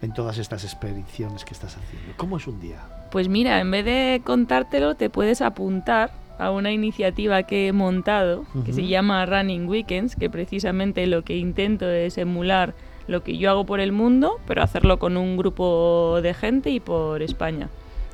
en 0.00 0.14
todas 0.14 0.38
estas 0.38 0.64
expediciones 0.64 1.44
que 1.44 1.52
estás 1.52 1.76
haciendo. 1.76 2.14
¿Cómo 2.16 2.38
es 2.38 2.46
un 2.46 2.58
día? 2.58 2.78
Pues 3.12 3.28
mira, 3.28 3.60
en 3.60 3.70
vez 3.70 3.84
de 3.84 4.22
contártelo, 4.24 4.94
te 4.94 5.10
puedes 5.10 5.42
apuntar 5.42 6.10
a 6.38 6.50
una 6.50 6.72
iniciativa 6.72 7.42
que 7.42 7.68
he 7.68 7.72
montado 7.72 8.44
que 8.64 8.72
se 8.72 8.86
llama 8.86 9.24
Running 9.26 9.68
Weekends, 9.68 10.16
que 10.16 10.30
precisamente 10.30 11.06
lo 11.06 11.22
que 11.22 11.36
intento 11.36 11.86
es 11.88 12.16
emular 12.16 12.72
lo 13.08 13.22
que 13.22 13.36
yo 13.36 13.50
hago 13.50 13.66
por 13.66 13.80
el 13.80 13.92
mundo, 13.92 14.40
pero 14.46 14.62
hacerlo 14.62 14.98
con 14.98 15.18
un 15.18 15.36
grupo 15.36 16.18
de 16.22 16.32
gente 16.32 16.70
y 16.70 16.80
por 16.80 17.20
España. 17.22 17.68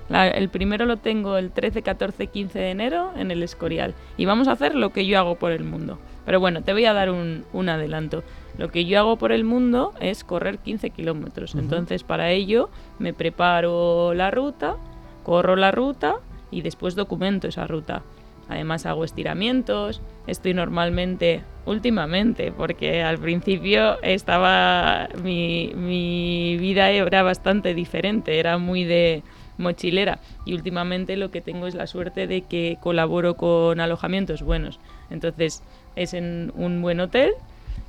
La- 0.09 0.27
el 0.29 0.49
primero 0.51 0.87
lo 0.87 0.97
tengo 0.99 1.37
el 1.39 1.53
13, 1.53 1.83
14, 1.83 2.27
15 2.27 2.59
de 2.59 2.71
enero 2.71 3.13
en 3.17 3.31
el 3.31 3.45
Escorial. 3.45 3.95
Y 4.17 4.25
vamos 4.27 4.49
a 4.49 4.53
hacer 4.53 4.75
lo 4.75 4.93
que 4.93 5.07
yo 5.07 5.19
hago 5.21 5.37
por 5.37 5.53
el 5.53 5.63
mundo. 5.65 5.99
Pero 6.25 6.41
bueno, 6.41 6.63
te 6.63 6.73
voy 6.73 6.85
a 6.85 6.93
dar 6.93 7.11
un, 7.11 7.45
un 7.53 7.69
adelanto. 7.69 8.23
Lo 8.59 8.71
que 8.71 8.85
yo 8.85 8.99
hago 8.99 9.17
por 9.17 9.33
el 9.33 9.45
mundo 9.45 9.93
es 10.01 10.25
correr 10.25 10.59
15 10.59 10.91
kilómetros. 10.91 11.55
Entonces, 11.55 12.05
para 12.05 12.31
ello, 12.31 12.71
me 12.99 13.13
preparo 13.13 14.15
la 14.15 14.31
ruta, 14.31 14.77
corro 15.25 15.57
la 15.57 15.71
ruta 15.71 16.17
y 16.51 16.63
después 16.63 16.95
documento 16.95 17.49
esa 17.49 17.67
ruta. 17.67 18.03
Además 18.49 18.87
hago 18.87 19.05
estiramientos, 19.05 20.03
estoy 20.27 20.53
normalmente, 20.53 21.43
últimamente, 21.65 22.53
porque 22.53 23.03
al 23.03 23.19
principio 23.19 24.03
estaba, 24.03 25.09
mi, 25.23 25.73
mi 25.75 26.57
vida 26.59 26.91
era 26.91 27.23
bastante 27.23 27.73
diferente, 27.73 28.39
era 28.39 28.59
muy 28.59 28.85
de 28.85 29.23
mochilera 29.59 30.19
y 30.45 30.55
últimamente 30.55 31.17
lo 31.17 31.31
que 31.31 31.41
tengo 31.41 31.67
es 31.67 31.75
la 31.75 31.87
suerte 31.87 32.27
de 32.27 32.43
que 32.43 32.79
colaboro 32.81 33.37
con 33.37 33.81
alojamientos 33.81 34.43
buenos. 34.43 34.81
Entonces 35.11 35.63
es 35.97 36.15
en 36.15 36.53
un 36.57 36.81
buen 36.83 37.01
hotel 37.01 37.33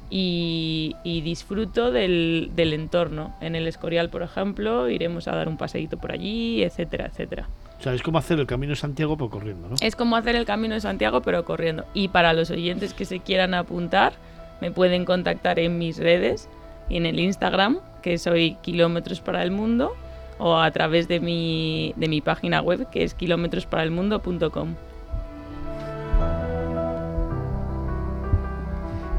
y, 0.10 0.95
y 1.03 1.22
disfruto 1.22 1.91
del, 1.91 2.51
del 2.55 2.74
entorno. 2.74 3.36
En 3.41 3.55
el 3.55 3.67
Escorial, 3.67 4.10
por 4.10 4.22
ejemplo, 4.22 4.89
iremos 4.89 5.27
a 5.27 5.36
dar 5.36 5.48
un 5.48 5.57
paseíto 5.57 5.98
por 5.98 6.12
allí, 6.12 6.63
etcétera, 6.63 7.07
etcétera. 7.07 7.48
O 7.79 7.83
sea, 7.83 7.93
es 7.93 8.01
como 8.01 8.17
hacer 8.17 8.39
el 8.39 8.48
Camino 8.48 8.72
de 8.72 8.75
Santiago 8.77 9.17
pero 9.17 9.29
corriendo, 9.29 9.69
¿no? 9.69 9.75
Es 9.81 9.95
como 9.95 10.15
hacer 10.15 10.36
el 10.36 10.45
Camino 10.45 10.75
de 10.75 10.81
Santiago, 10.81 11.22
pero 11.22 11.43
corriendo. 11.43 11.86
Y 11.93 12.10
para 12.10 12.33
los 12.33 12.50
oyentes 12.51 12.93
que 12.93 13.05
se 13.05 13.19
quieran 13.19 13.53
apuntar, 13.53 14.13
me 14.62 14.72
pueden 14.72 15.03
contactar 15.03 15.60
en 15.60 15.77
mis 15.77 15.98
redes 15.98 16.48
y 16.89 16.98
en 16.98 17.05
el 17.05 17.19
Instagram, 17.19 17.79
que 18.01 18.17
soy 18.17 18.55
Kilómetros 18.62 19.19
para 19.19 19.43
el 19.43 19.51
Mundo, 19.51 19.93
o 20.38 20.57
a 20.57 20.72
través 20.72 21.07
de 21.07 21.19
mi, 21.19 21.93
de 21.98 22.07
mi 22.07 22.22
página 22.22 22.62
web, 22.62 22.89
que 22.89 23.03
es 23.03 23.13
kilómetrosparaelmundo.com. 23.15 24.75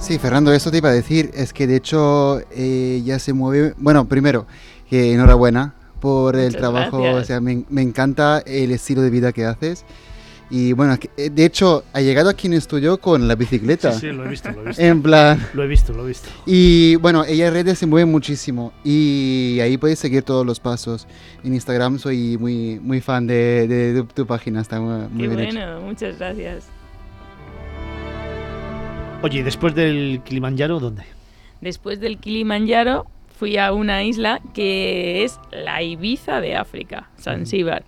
Sí, 0.04 0.18
Fernando, 0.18 0.52
eso 0.52 0.70
te 0.70 0.78
iba 0.78 0.90
a 0.90 0.92
decir. 0.92 1.30
Es 1.34 1.52
que 1.54 1.66
de 1.66 1.76
hecho 1.76 2.40
eh, 2.50 3.00
ya 3.04 3.18
se 3.18 3.32
mueve. 3.32 3.72
Bueno, 3.78 4.06
primero, 4.06 4.46
que 4.90 5.14
enhorabuena 5.14 5.74
por 6.00 6.36
el 6.36 6.46
Muchas 6.46 6.60
trabajo. 6.60 6.98
gracias. 6.98 7.22
O 7.22 7.26
sea, 7.26 7.40
me, 7.40 7.64
me 7.70 7.80
encanta 7.80 8.40
el 8.44 8.70
estilo 8.72 9.00
de 9.00 9.08
vida 9.08 9.32
que 9.32 9.46
haces. 9.46 9.84
Y 10.50 10.74
bueno, 10.74 10.98
eh, 11.16 11.30
de 11.30 11.44
hecho, 11.46 11.84
ha 11.94 12.02
llegado 12.02 12.28
aquí 12.28 12.48
en 12.48 12.52
estudio 12.52 12.98
con 12.98 13.26
la 13.26 13.34
bicicleta. 13.34 13.92
Sí, 13.92 14.00
sí, 14.00 14.06
lo 14.08 14.26
he 14.26 14.28
visto, 14.28 14.50
lo 14.52 14.62
he 14.62 14.66
visto. 14.66 14.82
En 14.82 15.02
plan. 15.02 15.42
Lo 15.54 15.62
he 15.62 15.66
visto, 15.66 15.94
lo 15.94 16.04
he 16.04 16.08
visto. 16.08 16.28
Y 16.44 16.96
bueno, 16.96 17.24
ella 17.24 17.46
en 17.48 17.54
redes 17.54 17.78
se 17.78 17.86
mueve 17.86 18.04
muchísimo. 18.04 18.74
Y 18.84 19.58
ahí 19.62 19.78
puedes 19.78 19.98
seguir 19.98 20.22
todos 20.22 20.44
los 20.44 20.60
pasos. 20.60 21.06
En 21.42 21.54
Instagram 21.54 21.98
soy 21.98 22.36
muy, 22.36 22.78
muy 22.78 23.00
fan 23.00 23.26
de, 23.26 23.66
de 23.66 24.02
tu, 24.02 24.04
tu 24.04 24.26
página. 24.26 24.60
Está 24.60 24.78
muy, 24.80 25.08
muy 25.08 25.22
Qué 25.28 25.34
bien 25.34 25.48
hecho. 25.48 25.58
bueno, 25.58 25.80
muchas 25.80 26.18
gracias. 26.18 26.64
Oye, 29.24 29.38
¿y 29.38 29.42
después 29.42 29.74
del 29.74 30.20
Kilimanjaro, 30.22 30.80
¿dónde? 30.80 31.02
Después 31.62 31.98
del 31.98 32.18
Kilimanjaro 32.18 33.06
fui 33.38 33.56
a 33.56 33.72
una 33.72 34.04
isla 34.04 34.38
que 34.52 35.24
es 35.24 35.40
la 35.50 35.80
Ibiza 35.80 36.42
de 36.42 36.56
África, 36.56 37.08
Zanzíbar. 37.18 37.84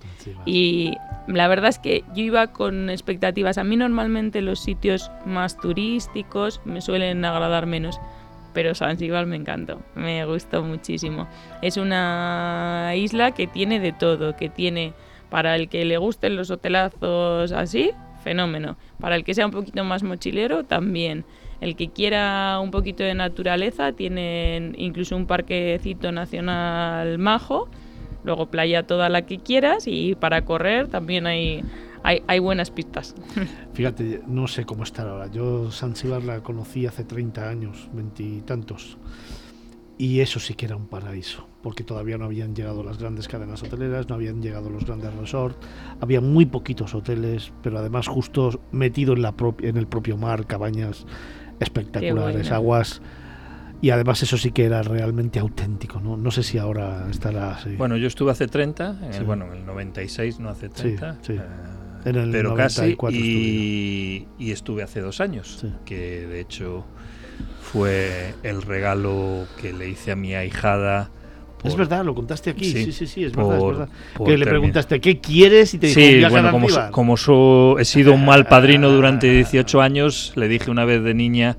Y 0.47 0.95
la 1.29 1.47
verdad 1.47 1.69
es 1.69 1.79
que 1.79 2.05
yo 2.15 2.23
iba 2.23 2.47
con 2.55 2.89
expectativas. 2.89 3.59
A 3.59 3.65
mí 3.65 3.77
normalmente 3.77 4.41
los 4.41 4.61
sitios 4.61 5.11
más 5.27 5.59
turísticos 5.59 6.63
me 6.65 6.81
suelen 6.81 7.23
agradar 7.27 7.67
menos. 7.67 8.01
Pero 8.55 8.75
Zanzíbar 8.75 9.27
me 9.27 9.37
encantó, 9.37 9.83
me 9.95 10.25
gustó 10.25 10.63
muchísimo. 10.63 11.29
Es 11.61 11.77
una 11.77 12.95
isla 12.97 13.33
que 13.33 13.47
tiene 13.47 13.79
de 13.79 13.93
todo, 13.93 14.37
que 14.37 14.49
tiene 14.49 14.95
para 15.29 15.55
el 15.57 15.69
que 15.69 15.85
le 15.85 15.99
gusten 15.99 16.35
los 16.35 16.51
hotelazos 16.51 17.53
así, 17.53 17.91
fenómeno. 18.27 18.77
Para 18.99 19.15
el 19.15 19.23
que 19.23 19.35
sea 19.35 19.47
un 19.47 19.53
poquito 19.53 19.85
más 19.85 20.03
mochilero, 20.03 20.65
también. 20.65 21.25
El 21.61 21.77
que 21.77 21.91
quiera 21.91 22.59
un 22.61 22.73
poquito 22.73 23.05
de 23.05 23.15
naturaleza, 23.15 23.93
tienen 23.93 24.75
incluso 24.77 25.15
un 25.15 25.27
parquecito 25.27 26.11
nacional 26.11 27.19
majo 27.19 27.69
luego 28.25 28.47
playa 28.47 28.83
toda 28.83 29.09
la 29.09 29.23
que 29.23 29.39
quieras 29.39 29.85
y 29.87 30.17
para 30.17 30.45
correr 30.45 30.89
también 30.89 31.29
hay, 31.29 31.63
hay, 32.03 32.25
hay 32.27 32.41
buenas 32.41 32.73
pistas. 32.73 33.15
Fíjate, 33.73 34.23
no 34.27 34.49
sé 34.49 34.65
cómo 34.65 34.83
estar 34.83 35.07
ahora. 35.07 35.29
Yo 35.29 35.71
Zanzíbar 35.71 36.25
la 36.25 36.43
conocí 36.43 36.87
hace 36.87 37.05
30 37.05 37.49
años, 37.49 37.89
veintitantos. 37.93 38.99
Y 39.99 40.21
eso 40.21 40.41
sí 40.41 40.53
que 40.55 40.67
era 40.67 40.77
un 40.77 40.89
paraíso, 40.89 41.49
porque 41.63 41.83
todavía 41.83 42.19
no 42.19 42.27
habían 42.27 42.55
llegado 42.55 42.85
las 42.85 42.99
grandes 42.99 43.29
cadenas 43.29 43.63
hoteleras, 43.63 44.09
no 44.11 44.15
habían 44.17 44.43
llegado 44.43 44.69
los 44.69 44.85
grandes 44.85 45.15
resorts, 45.15 45.57
había 46.01 46.21
muy 46.21 46.45
poquitos 46.45 46.95
hoteles, 46.95 47.51
pero 47.63 47.79
además 47.79 48.07
justo 48.07 48.61
metido 48.73 49.15
en, 49.15 49.23
la 49.23 49.33
propia, 49.37 49.71
en 49.71 49.79
el 49.79 49.87
propio 49.87 50.19
mar, 50.19 50.47
cabañas 50.47 51.07
espectaculares, 51.61 52.51
aguas... 52.53 53.01
Y 53.83 53.91
además 53.91 54.23
eso 54.23 54.39
sí 54.39 54.53
que 54.53 54.65
era 54.65 54.83
realmente 54.83 55.39
auténtico, 55.39 56.01
¿no? 56.01 56.17
No 56.17 56.31
sé 56.31 56.43
si 56.43 56.57
ahora 56.57 57.09
estará 57.11 57.57
así. 57.57 57.77
Bueno, 57.77 57.99
yo 57.99 58.07
estuve 58.07 58.31
hace 58.33 58.49
30, 58.49 59.01
en 59.03 59.13
el- 59.13 59.25
bueno, 59.25 59.45
en 59.53 59.59
el 59.61 59.67
96, 59.67 60.41
no 60.41 60.49
hace 60.49 60.71
30. 60.71 61.19
sí. 61.21 61.35
eh, 61.35 61.41
En 62.07 62.17
el 62.17 62.31
pero 62.31 62.55
casi. 62.55 62.81
94 62.97 63.19
Y, 63.21 64.29
y 64.39 64.51
estuve 64.51 64.83
hace 64.83 65.01
dos 65.03 65.21
años, 65.21 65.59
Sí. 65.61 65.71
que 65.85 66.27
de 66.27 66.41
hecho 66.41 66.87
fue 67.63 68.35
el 68.43 68.63
regalo 68.63 69.47
que 69.61 69.73
le 69.73 69.89
hice 69.89 70.13
a 70.13 70.17
mi 70.17 70.35
ahijada. 70.35 71.11
es 71.65 71.75
verdad, 71.77 72.05
lo 72.05 72.15
contaste 72.15 72.51
aquí, 72.51 72.65
sí, 72.65 72.85
sí, 72.85 72.93
sí, 72.93 73.07
sí, 73.09 73.25
es 73.25 73.33
por- 73.33 73.49
verdad, 73.49 73.59
es 73.59 73.79
verdad. 73.79 73.89
Que 74.25 74.39
le 74.39 74.47
preguntaste, 74.47 75.01
¿qué 75.01 75.19
quieres? 75.21 75.75
Y 75.75 75.79
te 75.79 75.89
dijo, 75.89 76.01
Sí, 76.01 76.07
"Un 76.07 76.19
viaje 76.19 76.27
a 76.27 76.29
bueno, 76.41 76.51
como, 76.53 76.69
so- 76.69 76.75
Zanzíbar". 76.75 76.93
como 76.93 77.17
so- 77.17 77.79
he 77.81 77.85
sido 77.85 78.13
un 78.13 78.25
mal 78.25 78.47
padrino 78.47 78.89
durante 78.91 79.29
18 79.31 79.81
años, 79.83 80.33
le 80.37 80.47
dije 80.49 80.71
una 80.71 80.85
vez 80.85 81.03
de 81.03 81.13
niña 81.15 81.57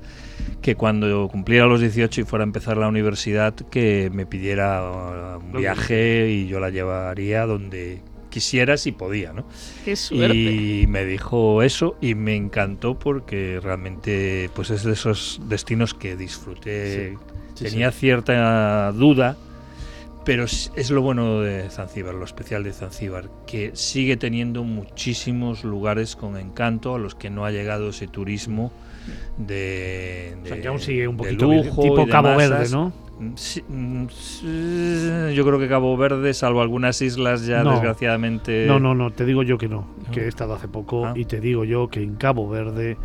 que 0.62 0.74
cuando 0.76 1.28
cumpliera 1.28 1.66
los 1.66 1.80
18 1.80 2.22
y 2.22 2.24
fuera 2.24 2.42
a 2.42 2.46
empezar 2.46 2.78
la 2.78 2.88
universidad, 2.88 3.54
que 3.54 4.10
me 4.12 4.24
pidiera 4.24 4.82
uh, 4.82 5.38
un 5.40 5.52
viaje 5.60 6.30
y 6.30 6.46
yo 6.48 6.58
la 6.58 6.70
llevaría 6.70 7.44
donde 7.46 8.00
quisiera 8.28 8.76
si 8.76 8.92
podía, 8.92 9.32
¿no? 9.32 9.44
Qué 9.84 9.96
suerte. 9.96 10.34
Y 10.36 10.86
me 10.86 11.04
dijo 11.04 11.62
eso 11.62 11.96
y 12.00 12.14
me 12.14 12.36
encantó 12.36 12.98
porque 12.98 13.60
realmente 13.62 14.50
pues 14.54 14.70
es 14.70 14.84
de 14.84 14.92
esos 14.92 15.40
destinos 15.44 15.94
que 15.94 16.16
disfruté. 16.16 17.10
Sí, 17.10 17.18
sí, 17.54 17.64
Tenía 17.64 17.90
sí. 17.92 18.00
cierta 18.00 18.92
duda, 18.92 19.36
pero 20.24 20.44
es, 20.44 20.72
es 20.76 20.90
lo 20.90 21.02
bueno 21.02 21.40
de 21.40 21.70
Zanzíbar, 21.70 22.14
lo 22.14 22.24
especial 22.24 22.64
de 22.64 22.72
Zanzíbar, 22.72 23.30
que 23.46 23.72
sigue 23.74 24.16
teniendo 24.16 24.64
muchísimos 24.64 25.64
lugares 25.64 26.16
con 26.16 26.36
encanto 26.36 26.94
a 26.94 26.98
los 26.98 27.14
que 27.14 27.30
no 27.30 27.44
ha 27.44 27.50
llegado 27.50 27.90
ese 27.90 28.08
turismo 28.08 28.72
de, 29.36 30.36
O 30.42 30.46
sea, 30.46 30.56
de- 30.56 30.62
que 30.62 30.68
aún 30.68 30.80
sigue 30.80 31.08
un 31.08 31.16
de 31.16 31.22
poquito 31.24 31.46
lujo 31.46 31.82
tipo 31.82 32.04
de 32.04 32.10
Cabo. 32.10 32.36
Verde, 32.36 32.68
¿no? 32.70 32.92
Mm, 33.20 33.32
sí, 33.34 33.62
mm, 33.68 34.06
sí, 34.10 35.34
yo 35.34 35.44
creo 35.44 35.58
que 35.58 35.68
Cabo 35.68 35.96
Verde, 35.96 36.32
salvo 36.34 36.60
algunas 36.62 37.02
islas 37.02 37.44
ya 37.46 37.64
No. 37.64 37.72
desgraciadamente... 37.72 38.66
No, 38.66 38.78
no, 38.78 38.94
no, 38.94 39.10
te 39.10 39.24
digo 39.24 39.42
yo 39.42 39.58
que 39.58 39.68
no, 39.68 39.86
que 40.12 40.20
No. 40.20 40.26
he 40.26 40.28
estado 40.28 40.54
hace 40.54 40.68
poco 40.68 41.06
Ah. 41.06 41.12
y 41.16 41.24
te 41.24 41.40
digo 41.40 41.64
yo 41.64 41.88
que 41.88 42.00
en 42.02 42.14
Cabo 42.14 42.48
Verde 42.48 42.96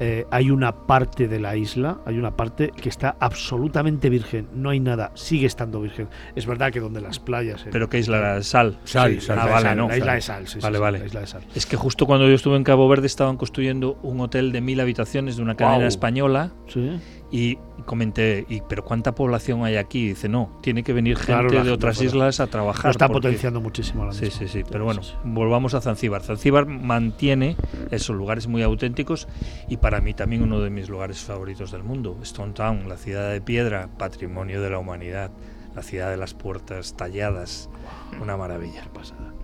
eh, 0.00 0.26
hay 0.30 0.50
una 0.50 0.86
parte 0.86 1.28
de 1.28 1.40
la 1.40 1.56
isla, 1.56 1.98
hay 2.06 2.18
una 2.18 2.36
parte 2.36 2.70
que 2.70 2.88
está 2.88 3.16
absolutamente 3.20 4.08
virgen, 4.10 4.48
no 4.54 4.70
hay 4.70 4.80
nada, 4.80 5.10
sigue 5.14 5.46
estando 5.46 5.80
virgen. 5.80 6.08
Es 6.36 6.46
verdad 6.46 6.72
que 6.72 6.80
donde 6.80 7.00
las 7.00 7.18
playas... 7.18 7.66
Pero 7.70 7.88
¿qué 7.88 7.98
isla 7.98 8.18
era? 8.18 8.42
Sal. 8.42 8.78
Sal, 8.84 9.14
Sí, 9.14 9.20
sal, 9.20 9.36
la 9.36 9.42
Ah, 9.42 9.46
vale, 9.46 9.62
Sal, 9.62 9.76
no. 9.76 9.88
La 9.88 9.96
isla 9.98 10.14
de 10.14 10.20
Sal, 10.20 10.46
sí, 10.46 10.52
sí, 10.54 10.58
Vale, 10.60 10.76
sí, 10.76 10.82
vale. 10.82 10.98
la 11.00 11.06
isla 11.06 11.20
de 11.20 11.26
Sal. 11.26 11.42
Es 11.54 11.66
que 11.66 11.76
justo 11.76 12.06
cuando 12.06 12.28
yo 12.28 12.34
estuve 12.34 12.56
en 12.56 12.64
Cabo 12.64 12.88
Verde 12.88 13.06
estaban 13.06 13.36
construyendo 13.36 13.98
un 14.02 14.20
hotel 14.20 14.52
de 14.52 14.60
mil 14.60 14.80
habitaciones 14.80 15.36
de 15.36 15.42
una 15.42 15.56
cadena 15.56 15.86
española 15.86 16.52
Sí, 16.68 16.90
Y 17.30 17.58
comenté, 17.84 18.46
¿y 18.48 18.62
pero 18.66 18.82
cuánta 18.84 19.14
población 19.14 19.62
hay 19.64 19.76
aquí? 19.76 20.08
dice, 20.08 20.28
no, 20.30 20.58
tiene 20.62 20.82
que 20.82 20.94
venir 20.94 21.16
gente 21.16 21.32
Claro, 21.32 21.50
la 21.50 21.62
de 21.62 21.70
otras 21.70 22.00
islas 22.00 22.40
a 22.40 22.46
trabajar. 22.46 22.86
Lo 22.86 22.90
está 22.92 23.06
porque- 23.08 23.28
potenciando 23.28 23.60
muchísimo 23.60 24.02
ahora 24.04 24.14
Sí, 24.14 24.30
sí, 24.30 24.48
sí. 24.48 24.62
Pero 24.70 24.84
bueno, 24.84 25.02
volvamos 25.24 25.74
a 25.74 25.80
Zanzíbar. 25.82 26.22
Zanzíbar 26.22 26.64
mantiene 26.66 27.56
esos 27.90 28.16
lugares 28.16 28.46
muy 28.46 28.62
auténticos 28.62 29.28
y 29.68 29.76
para 29.76 30.00
mí 30.00 30.14
también 30.14 30.42
uno 30.42 30.60
de 30.60 30.70
mis 30.70 30.88
lugares 30.88 31.20
favoritos 31.20 31.70
del 31.70 31.82
mundo. 31.82 32.16
Stone 32.22 32.54
Town, 32.54 32.88
la 32.88 32.96
ciudad 32.96 33.30
de 33.30 33.40
piedra, 33.42 33.88
patrimonio 33.98 34.62
de 34.62 34.70
la 34.70 34.78
humanidad, 34.78 35.30
la 35.76 35.82
ciudad 35.82 36.10
de 36.10 36.16
las 36.16 36.32
puertas 36.32 36.96
talladas. 36.96 37.68
Una 38.22 38.36
maravilla. 38.38 38.84
pasada. 38.94 39.34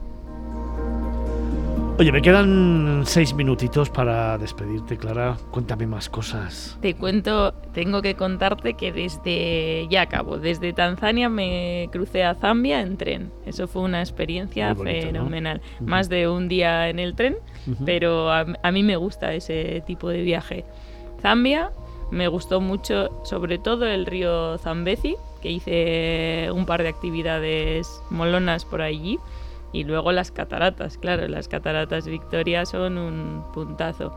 Oye, 1.96 2.10
me 2.10 2.22
quedan 2.22 3.02
seis 3.04 3.34
minutitos 3.34 3.88
para 3.88 4.36
despedirte, 4.36 4.96
Clara. 4.96 5.36
Cuéntame 5.52 5.86
más 5.86 6.08
cosas. 6.08 6.76
Te 6.82 6.94
cuento, 6.94 7.52
tengo 7.72 8.02
que 8.02 8.16
contarte 8.16 8.74
que 8.74 8.90
desde, 8.90 9.86
ya 9.88 10.02
acabo, 10.02 10.38
desde 10.38 10.72
Tanzania 10.72 11.28
me 11.28 11.88
crucé 11.92 12.24
a 12.24 12.34
Zambia 12.34 12.80
en 12.80 12.96
tren. 12.96 13.30
Eso 13.46 13.68
fue 13.68 13.82
una 13.82 14.00
experiencia 14.00 14.74
fenomenal. 14.74 15.62
Más 15.78 16.08
de 16.08 16.28
un 16.28 16.48
día 16.48 16.88
en 16.88 16.98
el 16.98 17.14
tren, 17.14 17.36
pero 17.86 18.28
a, 18.32 18.44
a 18.60 18.72
mí 18.72 18.82
me 18.82 18.96
gusta 18.96 19.32
ese 19.32 19.80
tipo 19.86 20.08
de 20.08 20.22
viaje. 20.22 20.64
Zambia 21.22 21.70
me 22.10 22.26
gustó 22.26 22.60
mucho, 22.60 23.22
sobre 23.24 23.58
todo 23.58 23.86
el 23.86 24.06
río 24.06 24.58
Zambezi, 24.58 25.14
que 25.40 25.50
hice 25.52 26.50
un 26.52 26.66
par 26.66 26.82
de 26.82 26.88
actividades 26.88 28.02
molonas 28.10 28.64
por 28.64 28.82
allí. 28.82 29.20
Y 29.74 29.82
luego 29.82 30.12
las 30.12 30.30
cataratas, 30.30 30.96
claro, 30.98 31.26
las 31.26 31.48
cataratas 31.48 32.06
Victoria 32.06 32.64
son 32.64 32.96
un 32.96 33.42
puntazo. 33.52 34.16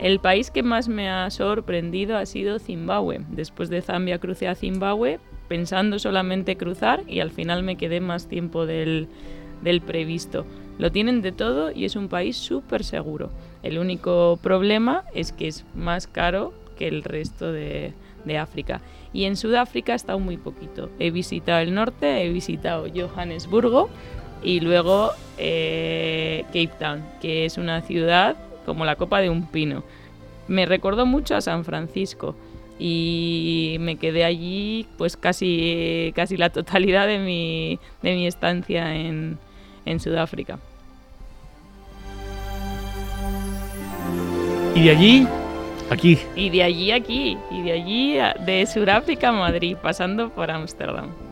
El 0.00 0.18
país 0.18 0.50
que 0.50 0.64
más 0.64 0.88
me 0.88 1.08
ha 1.08 1.30
sorprendido 1.30 2.18
ha 2.18 2.26
sido 2.26 2.58
Zimbabue. 2.58 3.20
Después 3.30 3.70
de 3.70 3.80
Zambia 3.80 4.18
crucé 4.18 4.48
a 4.48 4.56
Zimbabue 4.56 5.20
pensando 5.48 6.00
solamente 6.00 6.56
cruzar 6.56 7.04
y 7.06 7.20
al 7.20 7.30
final 7.30 7.62
me 7.62 7.76
quedé 7.76 8.00
más 8.00 8.28
tiempo 8.28 8.66
del, 8.66 9.08
previsto. 9.86 10.44
Lo 10.76 10.90
tienen 10.90 11.22
de 11.22 11.30
todo 11.30 11.70
y 11.70 11.84
es 11.84 11.94
un 11.94 12.08
país 12.08 12.36
súper 12.36 12.82
seguro. 12.82 13.30
El 13.62 13.78
único 13.78 14.40
problema 14.42 15.04
es 15.14 15.30
que 15.32 15.46
es 15.46 15.64
más 15.74 16.08
caro 16.08 16.52
que 16.76 16.88
el 16.88 17.04
resto 17.04 17.52
de, 17.52 17.94
de 18.24 18.38
África. 18.38 18.82
Y 19.12 19.24
en 19.24 19.36
Sudáfrica 19.36 19.92
he 19.92 19.96
estado 19.96 20.18
muy 20.18 20.36
poquito. 20.36 20.90
He 20.98 21.12
visitado 21.12 21.60
el 21.60 21.72
norte, 21.74 22.22
he 22.22 22.28
visitado 22.28 22.86
Johannesburgo 22.92 23.88
y 24.42 24.60
luego 24.60 25.12
eh, 25.38 26.44
Cape 26.48 26.72
Town, 26.78 27.04
que 27.20 27.44
es 27.44 27.58
una 27.58 27.82
ciudad 27.82 28.36
como 28.64 28.84
la 28.84 28.96
copa 28.96 29.20
de 29.20 29.30
un 29.30 29.46
pino. 29.46 29.82
Me 30.48 30.66
recordó 30.66 31.06
mucho 31.06 31.36
a 31.36 31.40
San 31.40 31.64
Francisco 31.64 32.34
y 32.78 33.76
me 33.80 33.96
quedé 33.96 34.24
allí 34.24 34.86
pues 34.98 35.16
casi, 35.16 36.12
casi 36.14 36.36
la 36.36 36.50
totalidad 36.50 37.06
de 37.06 37.18
mi, 37.18 37.78
de 38.02 38.14
mi 38.14 38.26
estancia 38.26 38.94
en, 38.94 39.38
en 39.84 40.00
Sudáfrica. 40.00 40.58
Y 44.74 44.84
de 44.84 44.90
allí, 44.90 45.28
aquí. 45.90 46.18
Y 46.36 46.50
de 46.50 46.62
allí 46.62 46.90
aquí, 46.92 47.38
y 47.50 47.62
de 47.62 47.72
allí 47.72 48.18
de 48.44 48.66
Sudáfrica 48.66 49.30
a 49.30 49.32
Madrid, 49.32 49.74
pasando 49.82 50.28
por 50.28 50.50
Ámsterdam. 50.50 51.25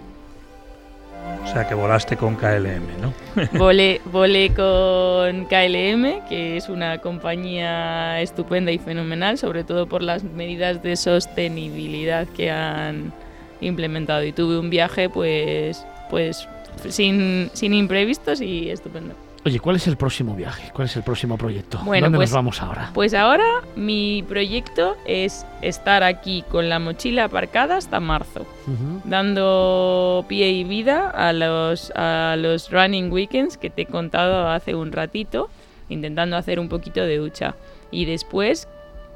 O 1.44 1.46
sea 1.46 1.68
que 1.68 1.74
volaste 1.74 2.16
con 2.16 2.36
KLM, 2.36 3.00
¿no? 3.00 3.12
Volé, 3.58 4.00
volé 4.06 4.48
con 4.54 5.44
KLM, 5.44 6.26
que 6.28 6.56
es 6.56 6.68
una 6.68 6.98
compañía 6.98 8.20
estupenda 8.20 8.72
y 8.72 8.78
fenomenal, 8.78 9.38
sobre 9.38 9.62
todo 9.62 9.86
por 9.86 10.02
las 10.02 10.24
medidas 10.24 10.82
de 10.82 10.96
sostenibilidad 10.96 12.26
que 12.28 12.50
han 12.50 13.12
implementado. 13.60 14.24
Y 14.24 14.32
tuve 14.32 14.58
un 14.58 14.70
viaje, 14.70 15.08
pues, 15.08 15.86
pues 16.10 16.48
sin, 16.88 17.50
sin 17.52 17.74
imprevistos 17.74 18.40
y 18.40 18.70
estupendo. 18.70 19.14
Oye, 19.46 19.60
¿cuál 19.60 19.76
es 19.76 19.86
el 19.86 19.98
próximo 19.98 20.34
viaje? 20.34 20.70
¿Cuál 20.72 20.86
es 20.86 20.96
el 20.96 21.02
próximo 21.02 21.36
proyecto? 21.36 21.78
Bueno, 21.84 22.06
¿Dónde 22.06 22.16
pues- 22.16 22.30
nos 22.30 22.34
vamos 22.36 22.62
ahora? 22.62 22.90
Pues 22.94 23.12
ahora 23.12 23.44
mi 23.76 24.24
proyecto 24.26 24.96
es 25.04 25.44
estar 25.60 26.02
aquí 26.02 26.42
con 26.50 26.70
la 26.70 26.78
mochila 26.78 27.24
aparcada 27.24 27.76
hasta 27.76 28.00
marzo. 28.00 28.46
Ujú. 28.66 29.02
dando 29.04 30.24
pie 30.26 30.48
y 30.52 30.64
vida 30.64 31.10
a 31.10 31.34
los, 31.34 31.92
a 31.94 32.36
los 32.38 32.70
running 32.70 33.12
weekends 33.12 33.58
que 33.58 33.68
te 33.68 33.82
he 33.82 33.86
contado 33.86 34.48
hace 34.48 34.74
un 34.74 34.90
ratito, 34.92 35.50
intentando 35.90 36.38
hacer 36.38 36.58
un 36.58 36.70
poquito 36.70 37.02
de 37.02 37.18
ducha. 37.18 37.54
Y 37.90 38.06
después 38.06 38.66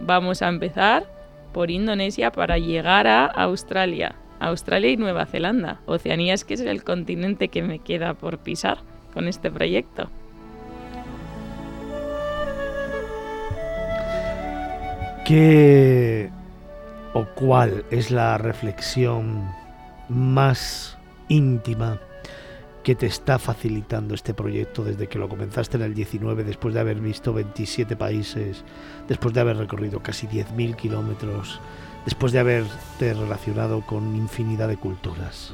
vamos 0.01 0.43
a 0.43 0.49
empezar 0.49 1.07
por 1.55 1.71
Indonesia 1.71 2.31
para 2.31 2.59
llegar 2.59 3.07
a 3.07 3.25
Australia. 3.25 4.17
Australia 4.41 4.91
y 4.91 4.97
Nueva 4.99 5.25
Zelanda. 5.25 5.81
Oceanía 5.87 6.35
es 6.35 6.45
que 6.45 6.53
es 6.55 6.61
el 6.61 6.85
continente 6.85 7.49
que 7.49 7.63
me 7.63 7.79
queda 7.79 8.13
por 8.13 8.37
pisar 8.39 8.79
con 9.15 9.27
este 9.27 9.51
proyecto. 9.51 10.11
¿Qué 15.29 16.31
o 17.13 17.27
cuál 17.35 17.85
es 17.91 18.11
la 18.11 18.39
reflexión 18.39 19.47
más 20.09 20.97
íntima 21.29 22.01
que 22.83 22.95
te 22.95 23.05
está 23.05 23.39
facilitando 23.39 24.15
este 24.15 24.33
proyecto 24.33 24.85
desde 24.85 25.07
que 25.07 25.19
lo 25.19 25.29
comenzaste 25.29 25.77
en 25.77 25.83
el 25.83 25.95
19, 25.95 26.45
después 26.45 26.73
de 26.73 26.81
haber 26.81 26.99
visto 27.01 27.35
27 27.35 27.95
países, 27.95 28.65
después 29.07 29.35
de 29.35 29.43
haber 29.43 29.59
recorrido 29.59 30.01
casi 30.03 30.27
10.000 30.27 30.77
kilómetros, 30.77 31.61
después 32.07 32.33
de 32.33 32.39
haberte 32.39 33.13
relacionado 33.13 33.83
con 33.83 34.17
infinidad 34.17 34.69
de 34.69 34.79
culturas? 34.79 35.53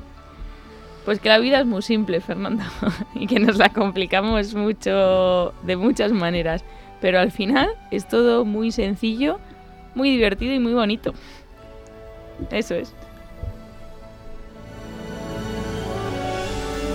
Pues 1.04 1.18
que 1.18 1.30
la 1.30 1.38
vida 1.38 1.58
es 1.58 1.66
muy 1.66 1.82
simple, 1.82 2.20
Fernando, 2.20 2.62
y 3.16 3.26
que 3.26 3.40
nos 3.40 3.56
la 3.56 3.70
complicamos 3.70 4.54
mucho 4.54 5.52
de 5.64 5.74
muchas 5.74 6.12
maneras, 6.12 6.64
pero 7.00 7.18
al 7.18 7.32
final 7.32 7.70
es 7.90 8.06
todo 8.06 8.44
muy 8.44 8.70
sencillo, 8.70 9.40
muy 9.94 10.10
divertido 10.10 10.54
y 10.54 10.58
muy 10.58 10.72
bonito. 10.74 11.12
Eso 12.50 12.74
es. 12.74 12.92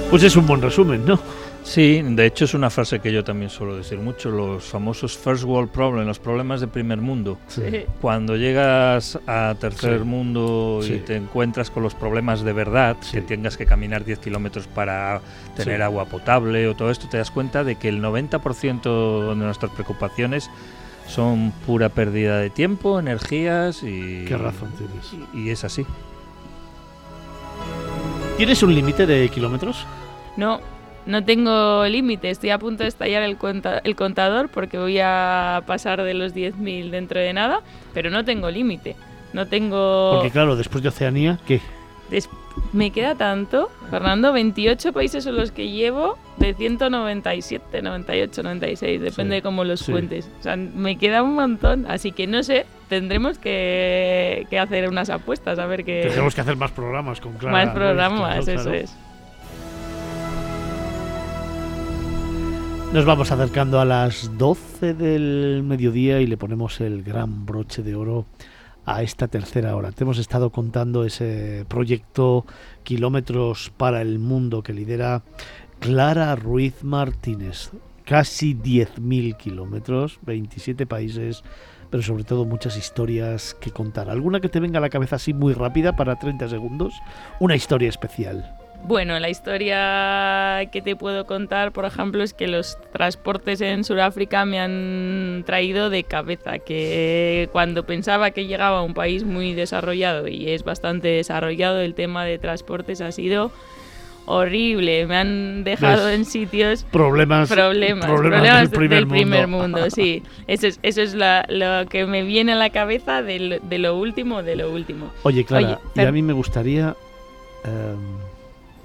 Pues 0.10 0.24
es 0.24 0.36
un 0.36 0.48
buen 0.48 0.62
resumen, 0.62 1.06
¿no? 1.06 1.20
Sí, 1.62 2.02
de 2.04 2.26
hecho 2.26 2.46
es 2.46 2.56
una 2.56 2.72
frase 2.72 3.00
que 3.00 3.12
yo 3.12 3.24
también 3.24 3.52
suelo 3.52 3.78
decir 3.78 4.00
mucho, 4.00 4.32
los 4.32 4.64
famosos 4.64 5.16
first 5.16 5.44
world 5.44 5.70
problems, 5.70 6.08
los 6.08 6.18
problemas 6.18 6.62
de 6.62 6.68
primer 6.68 7.00
mundo. 7.00 7.38
Sí. 7.48 7.62
Cuando 8.02 8.36
llegas 8.38 9.20
a 9.28 9.54
tercer 9.60 10.00
Sí. 10.00 10.06
mundo 10.06 10.80
y 10.82 10.86
Sí. 10.88 11.04
te 11.06 11.16
encuentras 11.16 11.70
con 11.70 11.84
los 11.84 11.94
problemas 11.94 12.42
de 12.44 12.54
verdad, 12.54 12.98
Sí. 13.02 13.12
que 13.18 13.22
tengas 13.22 13.56
que 13.56 13.68
caminar 13.68 14.04
10 14.04 14.18
kilómetros 14.18 14.66
para 14.68 15.22
tener 15.56 15.78
Sí. 15.78 15.84
agua 15.84 16.06
potable 16.06 16.68
o 16.68 16.76
todo 16.76 16.90
esto, 16.90 17.08
te 17.08 17.18
das 17.18 17.30
cuenta 17.30 17.64
de 17.64 17.76
que 17.76 17.90
el 17.90 18.02
90% 18.02 19.30
de 19.30 19.36
nuestras 19.36 19.72
preocupaciones 19.74 20.50
son 21.10 21.52
pura 21.66 21.90
pérdida 21.90 22.38
de 22.40 22.50
tiempo, 22.50 23.00
energías 23.00 23.84
y... 23.84 24.26
Qué 24.26 24.38
razón 24.38 24.72
tienes. 24.78 25.28
Y, 25.34 25.48
y 25.48 25.50
es 25.50 25.64
así. 25.64 25.86
¿Tienes 28.38 28.64
un 28.64 28.74
límite 28.74 29.06
de 29.06 29.28
kilómetros? 29.30 29.86
No, 30.38 30.62
no 31.06 31.24
tengo 31.26 31.86
límite, 31.86 32.30
estoy 32.30 32.52
a 32.52 32.60
punto 32.60 32.84
de 32.84 32.90
estallar 32.90 33.24
el, 33.24 33.38
cuenta- 33.38 33.82
el 33.84 33.96
contador 33.96 34.50
porque 34.50 34.78
voy 34.78 35.00
a 35.02 35.62
pasar 35.66 36.02
de 36.04 36.14
los 36.14 36.34
10.000 36.34 36.90
dentro 36.90 37.20
de 37.20 37.34
nada, 37.34 37.62
pero 37.94 38.10
no 38.10 38.24
tengo 38.24 38.50
límite. 38.50 38.96
No 39.34 39.46
tengo... 39.48 40.12
Porque 40.16 40.32
claro, 40.32 40.56
después 40.56 40.82
de 40.82 40.90
Oceanía, 40.90 41.38
¿qué? 41.46 41.60
Me 42.74 42.92
queda 42.92 43.16
tanto, 43.16 43.70
Fernando, 43.90 44.34
28 44.34 44.92
países 44.94 45.24
son 45.24 45.38
los 45.38 45.52
que 45.52 45.70
llevo 45.70 46.18
de 46.38 46.54
197, 46.54 47.82
98, 47.82 48.44
96, 48.44 49.02
depende 49.02 49.36
Sí, 49.36 49.38
de 49.38 49.42
cómo 49.42 49.64
los 49.64 49.80
sí. 49.82 49.92
cuentes. 49.92 50.30
O 50.40 50.44
sea, 50.44 50.56
me 50.56 50.98
queda 50.98 51.24
un 51.24 51.36
montón, 51.36 51.86
así 51.88 52.12
que 52.12 52.28
no 52.28 52.44
sé, 52.44 52.66
tendremos 52.90 53.38
que, 53.40 54.46
que 54.50 54.60
hacer 54.60 54.88
unas 54.90 55.10
apuestas 55.10 55.58
a 55.60 55.66
ver 55.66 55.84
qué... 55.86 56.02
Tendremos 56.04 56.36
que 56.36 56.42
hacer 56.42 56.58
más 56.58 56.72
programas 56.72 57.22
con 57.22 57.34
Clara. 57.34 57.66
más 57.66 57.74
programas, 57.76 58.48
eso 58.48 58.72
es. 58.74 58.94
Nos 62.94 63.06
vamos 63.06 63.32
acercando 63.32 63.80
a 63.80 63.86
las 63.86 64.36
12 64.38 64.96
del 64.96 65.62
mediodía 65.64 66.22
y 66.22 66.28
le 66.28 66.38
ponemos 66.38 66.82
el 66.82 67.04
gran 67.04 67.46
broche 67.46 67.84
de 67.84 67.94
oro 67.94 68.26
a 68.86 69.04
esta 69.04 69.28
tercera 69.28 69.76
hora. 69.76 69.92
Te 69.92 70.04
hemos 70.04 70.18
estado 70.18 70.52
contando 70.52 71.04
ese 71.04 71.66
proyecto 71.68 72.46
Kilómetros 72.84 73.72
para 73.76 74.02
el 74.02 74.20
Mundo 74.20 74.64
que 74.64 74.74
lidera 74.74 75.24
Clara 75.80 76.36
Ruiz 76.36 76.84
Martínez. 76.84 77.72
Casi 78.06 78.56
10.000 78.56 79.38
kilómetros, 79.38 80.20
27 80.24 80.88
países, 80.88 81.44
pero 81.92 82.02
sobre 82.02 82.24
todo 82.24 82.46
muchas 82.46 82.76
historias 82.76 83.56
que 83.60 83.72
contar. 83.72 84.10
¿Alguna 84.10 84.40
que 84.40 84.50
te 84.50 84.60
venga 84.60 84.80
a 84.80 84.82
la 84.82 84.90
cabeza 84.90 85.18
así 85.18 85.34
muy 85.34 85.54
rápida 85.54 85.96
para 85.96 86.18
30 86.18 86.50
segundos? 86.50 86.94
Una 87.40 87.56
historia 87.56 87.90
especial. 87.90 88.58
Bueno, 88.84 89.20
la 89.20 89.30
historia 89.30 90.68
que 90.72 90.82
te 90.82 90.96
puedo 90.96 91.26
contar, 91.26 91.72
por 91.72 91.86
ejemplo, 91.86 92.24
es 92.24 92.34
que 92.34 92.48
los 92.48 92.78
transportes 92.92 93.62
en 93.62 93.84
Sudáfrica 93.84 94.46
me 94.46 94.60
han 94.60 95.44
traído 95.46 95.90
de 95.92 96.04
cabeza, 96.06 96.58
que 96.60 97.50
cuando 97.52 97.86
pensaba 97.86 98.32
que 98.32 98.48
llegaba 98.48 98.80
a 98.80 98.82
un 98.82 98.94
país 98.96 99.24
muy 99.24 99.54
desarrollado 99.54 100.28
y 100.28 100.50
es 100.50 100.64
bastante 100.64 101.08
desarrollado, 101.10 101.82
el 101.82 101.94
tema 101.94 102.26
de 102.26 102.40
transportes 102.40 103.02
ha 103.02 103.12
sido 103.12 103.52
horrible. 104.26 105.06
Me 105.08 105.18
han 105.18 105.64
dejado 105.64 106.10
en 106.10 106.26
sitios 106.26 106.84
Problemas, 106.92 107.50
problemas, 107.50 108.06
problemas 108.10 108.40
problemas 108.40 108.72
del 108.72 108.80
primer 108.80 109.08
primer 109.08 109.48
mundo. 109.48 109.78
mundo, 109.80 109.90
sí. 109.92 110.24
Eso 110.48 110.66
es, 110.68 110.80
eso 110.82 111.02
es 111.02 111.14
la- 111.14 111.46
lo 111.50 111.88
que 111.90 112.06
me 112.06 112.24
viene 112.24 112.54
a 112.54 112.56
la 112.56 112.70
cabeza 112.72 113.22
de 113.22 113.40
lo, 113.40 113.60
de 113.60 113.78
lo 113.78 113.98
último, 113.98 114.42
de 114.42 114.56
lo 114.56 114.72
último. 114.72 115.12
Oye, 115.24 115.44
Clara, 115.46 115.80
Oye, 115.96 116.04
y 116.04 116.08
a 116.08 116.12
mí 116.12 116.22
me 116.22 116.34
gustaría, 116.34 116.96
em, 117.66 118.29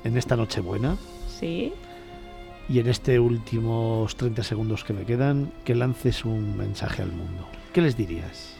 en 0.05 0.17
esta 0.17 0.37
Nochebuena 0.37 0.97
Sí. 1.39 1.73
y 2.69 2.79
en 2.79 2.89
este 2.89 3.19
últimos 3.19 4.17
30 4.17 4.43
segundos 4.43 4.85
que 4.85 4.93
me 4.93 5.05
quedan, 5.05 5.51
que 5.65 5.75
lances 5.75 6.25
un 6.25 6.57
mensaje 6.57 7.03
al 7.03 7.11
mundo. 7.13 7.47
¿Qué 7.73 7.81
les 7.81 7.97
dirías? 7.97 8.51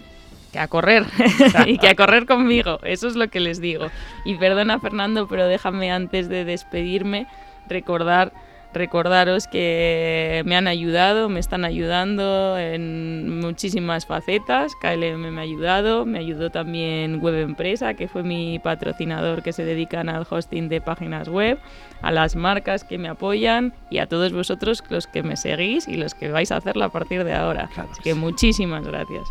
que 0.53 0.61
a 0.61 0.69
correr 0.69 1.05
y 1.67 1.79
que 1.79 1.89
a 1.89 1.97
correr 1.97 2.27
conmigo, 2.27 2.79
eso 2.85 3.09
es 3.09 3.17
lo 3.17 3.27
que 3.29 3.41
les 3.41 3.61
digo. 3.61 3.89
Y 4.25 4.37
perdona 4.37 4.79
Fernando, 4.79 5.27
pero 5.27 5.49
déjame 5.49 5.91
antes 5.91 6.29
de 6.29 6.45
despedirme 6.45 7.27
recordar 7.69 8.33
recordaros 8.75 9.47
que 9.47 10.43
me 10.45 10.57
han 10.57 10.67
ayudado, 10.67 11.29
me 11.29 11.41
están 11.41 11.65
ayudando 11.65 12.59
en 12.59 13.41
muchísimas 13.41 14.07
facetas. 14.07 14.73
KLM 14.77 15.31
me 15.31 15.41
ha 15.41 15.45
ayudado, 15.45 16.05
me 16.05 16.19
ayudó 16.19 16.51
también 16.51 17.21
Web 17.21 17.37
Empresa, 17.37 17.95
que 17.95 18.09
fue 18.09 18.23
mi 18.23 18.59
patrocinador 18.59 19.43
que 19.43 19.53
se 19.53 19.65
dedican 19.65 20.09
al 20.09 20.27
hosting 20.29 20.69
de 20.69 20.81
páginas 20.81 21.29
web, 21.29 21.59
a 22.03 22.11
las 22.11 22.37
marcas 22.37 22.85
que 22.85 22.99
me 22.99 23.09
apoyan 23.09 23.73
y 23.91 23.99
a 23.99 24.07
todos 24.07 24.33
vosotros 24.33 24.83
los 24.91 25.07
que 25.07 25.23
me 25.23 25.37
seguís 25.37 25.89
y 25.89 25.97
los 25.97 26.15
que 26.15 26.29
vais 26.29 26.53
a 26.53 26.57
hacerlo 26.57 26.85
a 26.85 26.93
partir 26.93 27.25
de 27.25 27.35
ahora. 27.35 27.71
Claro 27.73 27.89
Así 27.93 28.03
que 28.03 28.15
muchísimas 28.15 28.85
gracias. 28.85 29.23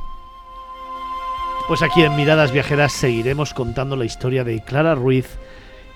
Pues 1.68 1.82
aquí 1.82 2.04
en 2.04 2.16
Miradas 2.16 2.52
Viajeras 2.52 2.92
seguiremos 2.92 3.54
contando 3.54 3.96
la 3.96 4.06
historia 4.06 4.44
de 4.44 4.62
Clara 4.62 4.96
Ruiz 4.96 5.38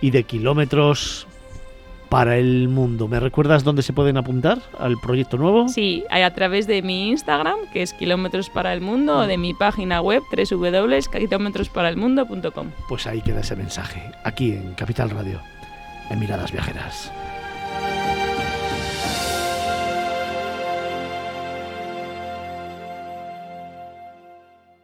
y 0.01 0.11
de 0.11 0.23
kilómetros 0.23 1.27
para 2.09 2.37
el 2.37 2.69
mundo. 2.69 3.07
¿Me 3.07 3.19
recuerdas 3.19 3.63
dónde 3.63 3.81
se 3.81 3.93
pueden 3.93 4.17
apuntar 4.17 4.59
al 4.79 4.97
proyecto 4.97 5.37
nuevo? 5.37 5.67
Sí, 5.67 6.03
hay 6.09 6.23
a 6.23 6.33
través 6.33 6.67
de 6.67 6.81
mi 6.81 7.09
Instagram, 7.09 7.57
que 7.71 7.81
es 7.81 7.93
Kilómetros 7.93 8.49
para 8.49 8.73
el 8.73 8.81
Mundo, 8.81 9.19
o 9.19 9.27
de 9.27 9.37
mi 9.37 9.53
página 9.53 10.01
web, 10.01 10.23
www.kilometrosparaelmundo.com. 10.31 12.67
Pues 12.89 13.07
ahí 13.07 13.21
queda 13.21 13.39
ese 13.41 13.55
mensaje, 13.55 14.11
aquí 14.23 14.51
en 14.51 14.73
Capital 14.73 15.09
Radio, 15.09 15.39
en 16.09 16.19
Miradas 16.19 16.51
Viajeras. 16.51 17.11